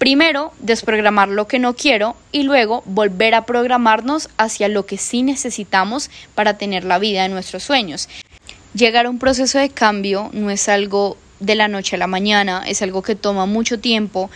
Primero, 0.02 0.52
desprogramar 0.58 1.30
lo 1.30 1.48
que 1.48 1.60
no 1.60 1.76
quiero 1.76 2.16
y 2.32 2.42
luego 2.42 2.82
volver 2.88 3.36
a 3.36 3.46
programarnos 3.46 4.30
hacia 4.38 4.68
lo 4.68 4.88
que 4.88 4.98
sí 4.98 5.22
necesitamos 5.22 6.10
para 6.34 6.58
tener 6.58 6.86
la 6.86 6.98
vida 6.98 7.22
de 7.22 7.30
nuestros 7.30 7.62
sueños. 7.62 8.10
Llegar 8.74 9.06
a 9.06 9.12
un 9.12 9.20
proceso 9.20 9.60
de 9.60 9.70
cambio 9.70 10.32
no 10.34 10.50
es 10.50 10.70
algo 10.70 11.18
de 11.40 11.54
la 11.54 11.68
noche 11.68 11.98
a 11.98 12.00
la 12.00 12.08
mañana, 12.08 12.64
es 12.66 12.82
algo 12.82 13.04
que 13.04 13.14
toma 13.14 13.46
mucho 13.46 13.80
tiempo, 13.80 14.32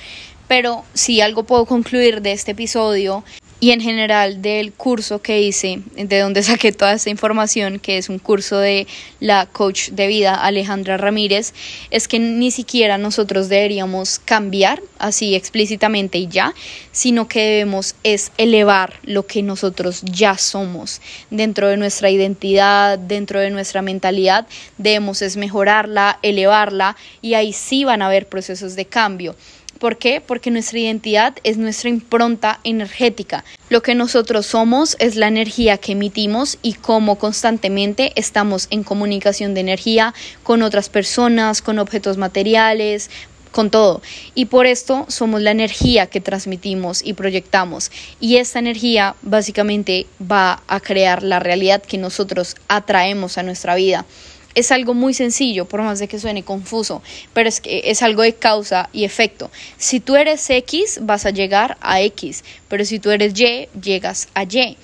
pero 0.48 0.84
si 0.94 1.20
algo 1.20 1.46
puedo 1.46 1.66
concluir 1.66 2.22
de 2.22 2.34
este 2.34 2.52
episodio 2.52 3.24
y 3.60 3.72
en 3.72 3.80
general 3.80 4.42
del 4.42 4.74
curso 4.74 5.22
que 5.22 5.42
hice, 5.42 5.80
de 5.96 6.20
donde 6.20 6.44
saqué 6.44 6.72
toda 6.72 6.94
esta 6.94 7.10
información, 7.10 7.80
que 7.80 7.98
es 7.98 8.10
un 8.10 8.20
curso 8.20 8.60
de 8.60 8.86
la 9.20 9.46
coach 9.46 9.90
de 9.90 10.08
vida 10.08 10.36
Alejandra 10.36 10.98
Ramírez, 10.98 11.54
es 11.90 12.08
que 12.08 12.20
ni 12.20 12.52
siquiera 12.52 12.98
nosotros 12.98 13.48
deberíamos 13.48 14.20
cambiar 14.20 14.82
así 15.00 15.36
explícitamente 15.36 16.18
y 16.18 16.28
ya, 16.28 16.54
sino 16.92 17.28
que 17.28 17.42
debemos 17.42 17.96
es 18.04 18.32
elevar 18.38 18.94
lo 19.04 19.26
que 19.26 19.42
nosotros 19.42 20.02
ya 20.04 20.38
somos 20.38 21.02
dentro 21.30 21.70
de 21.70 21.78
nuestra 21.78 22.10
identidad, 22.10 23.00
dentro 23.00 23.40
de 23.40 23.52
nuestra 23.52 23.82
mentalidad, 23.82 24.48
debemos 24.78 25.22
es 25.22 25.38
mejorarla, 25.38 26.20
elevarla 26.22 26.98
y 27.22 27.36
ahí 27.36 27.54
sí 27.54 27.86
van 27.86 28.02
a 28.02 28.08
haber 28.08 28.28
procesos 28.28 28.76
de 28.76 28.86
cambio. 28.86 29.36
¿Por 29.80 29.98
qué? 29.98 30.22
Porque 30.22 30.52
nuestra 30.52 30.80
identidad 30.80 31.36
es 31.44 31.58
nuestra 31.58 31.90
impronta 31.90 32.60
energética. 32.64 33.44
Lo 33.70 33.82
que 33.82 33.94
nosotros 33.94 34.46
somos 34.46 34.96
es 35.00 35.16
la 35.18 35.28
energía 35.28 35.78
que 35.78 35.92
emitimos 35.92 36.58
y 36.62 36.74
cómo 36.74 37.18
constantemente 37.18 38.14
estamos 38.16 38.68
en 38.70 38.84
comunicación 38.84 39.54
de 39.54 39.62
energía 39.62 40.14
con 40.44 40.62
otras 40.62 40.88
personas, 40.88 41.62
con 41.62 41.80
objetos 41.80 42.18
materiales, 42.18 43.10
con 43.52 43.70
todo. 43.70 44.02
Y 44.34 44.46
por 44.46 44.66
esto 44.66 45.06
somos 45.10 45.42
la 45.42 45.52
energía 45.52 46.08
que 46.08 46.22
transmitimos 46.22 47.02
y 47.04 47.14
proyectamos. 47.14 47.92
Y 48.20 48.38
esta 48.38 48.60
energía 48.60 49.16
básicamente 49.22 50.08
va 50.22 50.62
a 50.68 50.80
crear 50.80 51.24
la 51.24 51.40
realidad 51.40 51.82
que 51.82 51.98
nosotros 51.98 52.56
atraemos 52.68 53.38
a 53.38 53.44
nuestra 53.44 53.76
vida 53.76 54.06
es 54.56 54.72
algo 54.72 54.94
muy 54.94 55.14
sencillo, 55.14 55.66
por 55.66 55.82
más 55.82 56.00
de 56.00 56.08
que 56.08 56.20
suene 56.20 56.44
confuso, 56.44 57.04
pero 57.34 57.50
es 57.50 57.62
que 57.62 57.84
es 57.86 58.02
algo 58.02 58.24
de 58.24 58.34
causa 58.34 58.90
y 58.94 59.04
efecto. 59.04 59.52
Si 59.78 60.00
tú 60.00 60.16
eres 60.16 60.50
X, 60.50 61.00
vas 61.02 61.26
a 61.26 61.32
llegar 61.32 61.78
a 61.82 62.02
X, 62.02 62.44
pero 62.68 62.86
si 62.86 63.00
tú 63.00 63.12
eres 63.12 63.38
Y, 63.40 63.68
llegas 63.80 64.30
a 64.34 64.44
Y. 64.44 64.78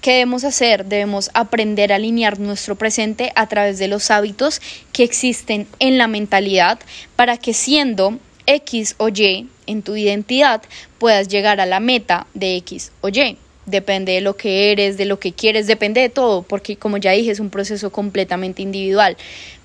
¿Qué 0.00 0.12
debemos 0.12 0.42
hacer? 0.42 0.86
Debemos 0.86 1.30
aprender 1.32 1.92
a 1.92 1.96
alinear 1.96 2.40
nuestro 2.40 2.74
presente 2.74 3.30
a 3.36 3.46
través 3.46 3.78
de 3.78 3.86
los 3.86 4.10
hábitos 4.10 4.60
que 4.92 5.04
existen 5.04 5.68
en 5.78 5.96
la 5.96 6.08
mentalidad 6.08 6.80
para 7.14 7.36
que 7.36 7.54
siendo 7.54 8.18
X 8.46 8.96
o 8.98 9.10
Y 9.10 9.48
en 9.66 9.82
tu 9.82 9.94
identidad 9.94 10.62
puedas 10.98 11.28
llegar 11.28 11.60
a 11.60 11.66
la 11.66 11.78
meta 11.78 12.26
de 12.34 12.56
X 12.56 12.90
o 13.00 13.10
Y. 13.10 13.36
depende 13.66 14.12
de 14.12 14.20
lo 14.20 14.36
que 14.36 14.72
eres, 14.72 14.96
de 14.96 15.04
lo 15.04 15.18
que 15.18 15.32
quieres, 15.32 15.66
depende 15.66 16.00
de 16.00 16.08
todo, 16.08 16.42
porque 16.42 16.76
como 16.76 16.96
ya 16.96 17.12
dije 17.12 17.30
es 17.30 17.40
un 17.40 17.50
proceso 17.50 17.90
completamente 17.90 18.62
individual. 18.62 19.16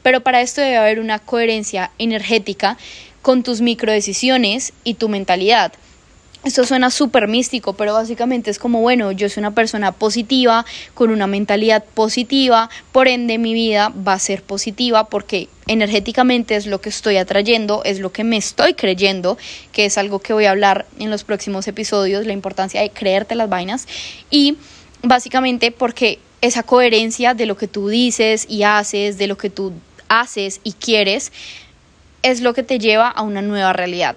Pero 0.03 0.21
para 0.21 0.41
esto 0.41 0.61
debe 0.61 0.77
haber 0.77 0.99
una 0.99 1.19
coherencia 1.19 1.91
energética 1.97 2.77
con 3.21 3.43
tus 3.43 3.61
microdecisiones 3.61 4.73
y 4.83 4.93
tu 4.93 5.09
mentalidad. 5.09 5.73
Esto 6.43 6.63
suena 6.63 6.91
súper 6.91 7.27
místico, 7.27 7.73
pero 7.73 7.93
básicamente 7.93 8.51
es 8.51 8.59
como, 8.59 8.79
bueno, 8.79 9.11
yo 9.11 9.27
soy 9.27 9.41
una 9.41 9.53
persona 9.55 9.91
positiva, 9.91 10.65
con 10.93 11.09
una 11.09 11.27
mentalidad 11.27 11.83
positiva, 11.83 12.69
por 12.91 13.07
ende 13.07 13.37
mi 13.37 13.53
vida 13.53 13.91
va 14.07 14.13
a 14.13 14.19
ser 14.19 14.43
positiva 14.43 15.09
porque 15.09 15.49
energéticamente 15.65 16.55
es 16.55 16.67
lo 16.67 16.79
que 16.79 16.89
estoy 16.89 17.17
atrayendo, 17.17 17.81
es 17.83 17.99
lo 17.99 18.11
que 18.11 18.23
me 18.23 18.37
estoy 18.37 18.75
creyendo, 18.75 19.37
que 19.71 19.85
es 19.85 19.97
algo 19.97 20.19
que 20.19 20.31
voy 20.31 20.45
a 20.45 20.51
hablar 20.51 20.85
en 20.99 21.09
los 21.09 21.23
próximos 21.23 21.67
episodios, 21.67 22.25
la 22.25 22.33
importancia 22.33 22.81
de 22.81 22.91
creerte 22.91 23.35
las 23.35 23.49
vainas. 23.49 23.87
Y 24.29 24.57
básicamente 25.03 25.71
porque 25.71 26.19
esa 26.41 26.63
coherencia 26.63 27.33
de 27.33 27.47
lo 27.47 27.57
que 27.57 27.67
tú 27.67 27.89
dices 27.89 28.45
y 28.47 28.63
haces, 28.63 29.17
de 29.17 29.27
lo 29.27 29.37
que 29.37 29.49
tú 29.49 29.73
haces 30.07 30.61
y 30.63 30.73
quieres, 30.73 31.33
es 32.21 32.41
lo 32.41 32.53
que 32.53 32.63
te 32.63 32.79
lleva 32.79 33.09
a 33.09 33.23
una 33.23 33.41
nueva 33.41 33.73
realidad 33.73 34.15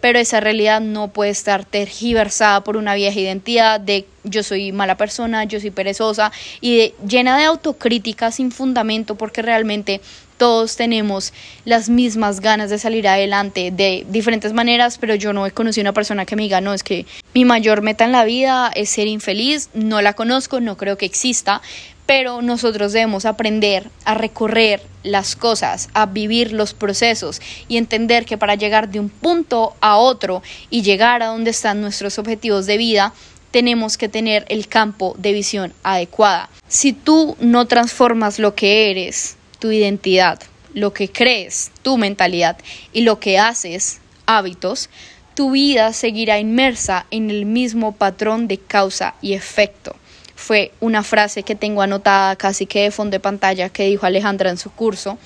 pero 0.00 0.18
esa 0.18 0.40
realidad 0.40 0.80
no 0.80 1.08
puede 1.08 1.30
estar 1.30 1.64
tergiversada 1.64 2.62
por 2.62 2.76
una 2.76 2.94
vieja 2.94 3.18
identidad 3.18 3.80
de 3.80 4.06
yo 4.24 4.42
soy 4.42 4.72
mala 4.72 4.96
persona, 4.96 5.44
yo 5.44 5.60
soy 5.60 5.70
perezosa 5.70 6.32
y 6.60 6.92
llena 7.06 7.38
de 7.38 7.44
autocrítica 7.44 8.30
sin 8.30 8.50
fundamento 8.52 9.16
porque 9.16 9.42
realmente 9.42 10.00
todos 10.38 10.76
tenemos 10.76 11.32
las 11.64 11.88
mismas 11.88 12.40
ganas 12.40 12.70
de 12.70 12.78
salir 12.78 13.08
adelante 13.08 13.70
de 13.72 14.06
diferentes 14.08 14.52
maneras, 14.52 14.96
pero 14.96 15.14
yo 15.16 15.32
no 15.32 15.44
he 15.44 15.50
conocido 15.50 15.82
una 15.82 15.92
persona 15.92 16.24
que 16.24 16.36
me 16.36 16.44
diga, 16.44 16.60
no, 16.60 16.72
es 16.72 16.82
que 16.82 17.06
mi 17.34 17.44
mayor 17.44 17.82
meta 17.82 18.04
en 18.04 18.12
la 18.12 18.24
vida 18.24 18.70
es 18.74 18.88
ser 18.88 19.08
infeliz, 19.08 19.68
no 19.74 20.00
la 20.00 20.14
conozco, 20.14 20.60
no 20.60 20.76
creo 20.76 20.96
que 20.96 21.06
exista, 21.06 21.60
pero 22.08 22.40
nosotros 22.40 22.94
debemos 22.94 23.26
aprender 23.26 23.90
a 24.06 24.14
recorrer 24.14 24.80
las 25.02 25.36
cosas, 25.36 25.90
a 25.92 26.06
vivir 26.06 26.54
los 26.54 26.72
procesos 26.72 27.42
y 27.68 27.76
entender 27.76 28.24
que 28.24 28.38
para 28.38 28.54
llegar 28.54 28.88
de 28.88 28.98
un 28.98 29.10
punto 29.10 29.76
a 29.82 29.98
otro 29.98 30.42
y 30.70 30.80
llegar 30.80 31.22
a 31.22 31.26
donde 31.26 31.50
están 31.50 31.82
nuestros 31.82 32.18
objetivos 32.18 32.64
de 32.64 32.78
vida, 32.78 33.12
tenemos 33.50 33.98
que 33.98 34.08
tener 34.08 34.46
el 34.48 34.68
campo 34.68 35.16
de 35.18 35.34
visión 35.34 35.74
adecuada. 35.82 36.48
Si 36.66 36.94
tú 36.94 37.36
no 37.40 37.66
transformas 37.66 38.38
lo 38.38 38.54
que 38.54 38.90
eres, 38.90 39.36
tu 39.58 39.70
identidad, 39.70 40.40
lo 40.72 40.94
que 40.94 41.12
crees, 41.12 41.72
tu 41.82 41.98
mentalidad 41.98 42.56
y 42.94 43.02
lo 43.02 43.20
que 43.20 43.38
haces, 43.38 44.00
hábitos, 44.24 44.88
tu 45.34 45.50
vida 45.50 45.92
seguirá 45.92 46.38
inmersa 46.38 47.04
en 47.10 47.28
el 47.28 47.44
mismo 47.44 47.92
patrón 47.92 48.48
de 48.48 48.56
causa 48.56 49.14
y 49.20 49.34
efecto 49.34 49.94
fue 50.38 50.70
una 50.78 51.02
frase 51.02 51.42
que 51.42 51.56
tengo 51.56 51.82
anotada 51.82 52.36
casi 52.36 52.66
que 52.66 52.84
de 52.84 52.90
fondo 52.92 53.16
de 53.16 53.20
pantalla 53.20 53.70
que 53.70 53.86
dijo 53.86 54.06
Alejandra 54.06 54.50
en 54.50 54.56
su 54.56 54.70
curso 54.70 55.18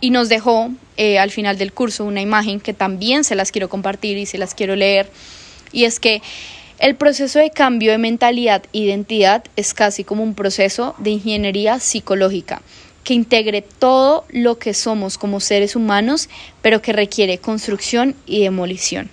y 0.00 0.08
nos 0.08 0.30
dejó 0.30 0.70
eh, 0.96 1.18
al 1.18 1.30
final 1.30 1.58
del 1.58 1.74
curso 1.74 2.06
una 2.06 2.22
imagen 2.22 2.60
que 2.60 2.72
también 2.72 3.24
se 3.24 3.34
las 3.34 3.52
quiero 3.52 3.68
compartir 3.68 4.16
y 4.16 4.24
se 4.24 4.38
las 4.38 4.54
quiero 4.54 4.74
leer 4.74 5.10
y 5.70 5.84
es 5.84 6.00
que 6.00 6.22
el 6.78 6.96
proceso 6.96 7.40
de 7.40 7.50
cambio 7.50 7.92
de 7.92 7.98
mentalidad 7.98 8.62
e 8.72 8.78
identidad 8.78 9.44
es 9.54 9.74
casi 9.74 10.02
como 10.02 10.22
un 10.22 10.34
proceso 10.34 10.94
de 10.96 11.10
ingeniería 11.10 11.78
psicológica 11.78 12.62
que 13.04 13.12
integre 13.12 13.60
todo 13.60 14.24
lo 14.30 14.58
que 14.58 14.72
somos 14.72 15.18
como 15.18 15.40
seres 15.40 15.76
humanos, 15.76 16.30
pero 16.62 16.80
que 16.80 16.94
requiere 16.94 17.36
construcción 17.36 18.16
y 18.24 18.42
demolición. 18.42 19.10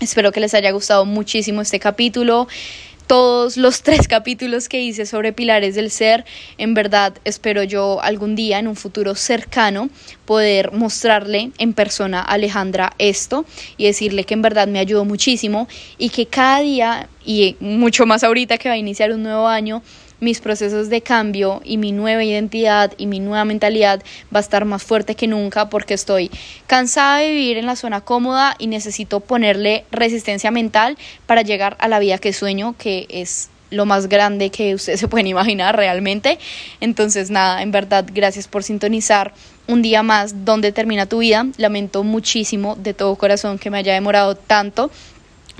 Espero 0.00 0.32
que 0.32 0.40
les 0.40 0.54
haya 0.54 0.70
gustado 0.70 1.04
muchísimo 1.04 1.60
este 1.60 1.78
capítulo 1.78 2.48
todos 3.10 3.56
los 3.56 3.82
tres 3.82 4.06
capítulos 4.06 4.68
que 4.68 4.80
hice 4.80 5.04
sobre 5.04 5.32
pilares 5.32 5.74
del 5.74 5.90
ser. 5.90 6.24
En 6.58 6.74
verdad, 6.74 7.12
espero 7.24 7.64
yo 7.64 8.00
algún 8.00 8.36
día, 8.36 8.60
en 8.60 8.68
un 8.68 8.76
futuro 8.76 9.16
cercano, 9.16 9.90
poder 10.26 10.70
mostrarle 10.70 11.50
en 11.58 11.72
persona 11.72 12.20
a 12.20 12.34
Alejandra 12.34 12.92
esto 12.98 13.44
y 13.76 13.86
decirle 13.86 14.22
que 14.22 14.34
en 14.34 14.42
verdad 14.42 14.68
me 14.68 14.78
ayudó 14.78 15.04
muchísimo 15.04 15.66
y 15.98 16.10
que 16.10 16.26
cada 16.26 16.60
día, 16.60 17.08
y 17.24 17.56
mucho 17.58 18.06
más 18.06 18.22
ahorita 18.22 18.58
que 18.58 18.68
va 18.68 18.76
a 18.76 18.78
iniciar 18.78 19.10
un 19.10 19.24
nuevo 19.24 19.48
año, 19.48 19.82
mis 20.20 20.40
procesos 20.40 20.88
de 20.88 21.00
cambio 21.00 21.60
y 21.64 21.78
mi 21.78 21.92
nueva 21.92 22.22
identidad 22.24 22.92
y 22.96 23.06
mi 23.06 23.20
nueva 23.20 23.44
mentalidad 23.44 24.02
va 24.34 24.38
a 24.38 24.42
estar 24.42 24.64
más 24.64 24.82
fuerte 24.82 25.14
que 25.14 25.26
nunca 25.26 25.68
porque 25.68 25.94
estoy 25.94 26.30
cansada 26.66 27.18
de 27.18 27.30
vivir 27.30 27.56
en 27.56 27.66
la 27.66 27.76
zona 27.76 28.00
cómoda 28.02 28.54
y 28.58 28.66
necesito 28.66 29.20
ponerle 29.20 29.84
resistencia 29.90 30.50
mental 30.50 30.96
para 31.26 31.42
llegar 31.42 31.76
a 31.80 31.88
la 31.88 31.98
vida 31.98 32.18
que 32.18 32.32
sueño, 32.32 32.74
que 32.78 33.06
es 33.08 33.48
lo 33.70 33.86
más 33.86 34.08
grande 34.08 34.50
que 34.50 34.74
ustedes 34.74 35.00
se 35.00 35.08
pueden 35.08 35.26
imaginar 35.26 35.76
realmente. 35.76 36.38
Entonces, 36.80 37.30
nada, 37.30 37.62
en 37.62 37.70
verdad, 37.70 38.04
gracias 38.12 38.48
por 38.48 38.62
sintonizar 38.62 39.32
un 39.68 39.82
día 39.82 40.02
más 40.02 40.44
donde 40.44 40.72
termina 40.72 41.06
tu 41.06 41.18
vida. 41.18 41.46
Lamento 41.56 42.02
muchísimo 42.02 42.76
de 42.76 42.94
todo 42.94 43.14
corazón 43.14 43.58
que 43.58 43.70
me 43.70 43.78
haya 43.78 43.94
demorado 43.94 44.34
tanto 44.34 44.90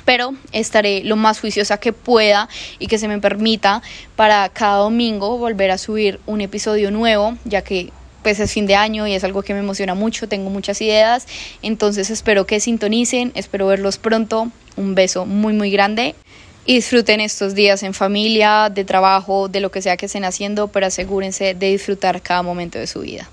pero 0.04 0.34
estaré 0.52 1.02
lo 1.04 1.16
más 1.16 1.40
juiciosa 1.40 1.78
que 1.78 1.92
pueda 1.92 2.48
y 2.78 2.86
que 2.86 2.98
se 2.98 3.08
me 3.08 3.18
permita 3.18 3.82
para 4.16 4.48
cada 4.48 4.78
domingo 4.78 5.38
volver 5.38 5.70
a 5.70 5.78
subir 5.78 6.20
un 6.26 6.40
episodio 6.40 6.90
nuevo, 6.90 7.36
ya 7.44 7.62
que 7.62 7.92
pues 8.22 8.38
es 8.38 8.52
fin 8.52 8.66
de 8.66 8.74
año 8.74 9.06
y 9.06 9.14
es 9.14 9.24
algo 9.24 9.42
que 9.42 9.54
me 9.54 9.60
emociona 9.60 9.94
mucho, 9.94 10.28
tengo 10.28 10.50
muchas 10.50 10.80
ideas, 10.80 11.26
entonces 11.62 12.10
espero 12.10 12.46
que 12.46 12.60
sintonicen, 12.60 13.32
espero 13.34 13.66
verlos 13.66 13.98
pronto, 13.98 14.50
un 14.76 14.94
beso 14.94 15.26
muy 15.26 15.52
muy 15.52 15.70
grande. 15.70 16.14
Y 16.66 16.74
disfruten 16.74 17.20
estos 17.20 17.54
días 17.54 17.82
en 17.82 17.94
familia, 17.94 18.68
de 18.70 18.84
trabajo, 18.84 19.48
de 19.48 19.60
lo 19.60 19.70
que 19.70 19.80
sea 19.80 19.96
que 19.96 20.06
estén 20.06 20.24
haciendo, 20.24 20.68
pero 20.68 20.86
asegúrense 20.86 21.54
de 21.54 21.70
disfrutar 21.70 22.20
cada 22.20 22.42
momento 22.42 22.78
de 22.78 22.86
su 22.86 23.00
vida. 23.00 23.28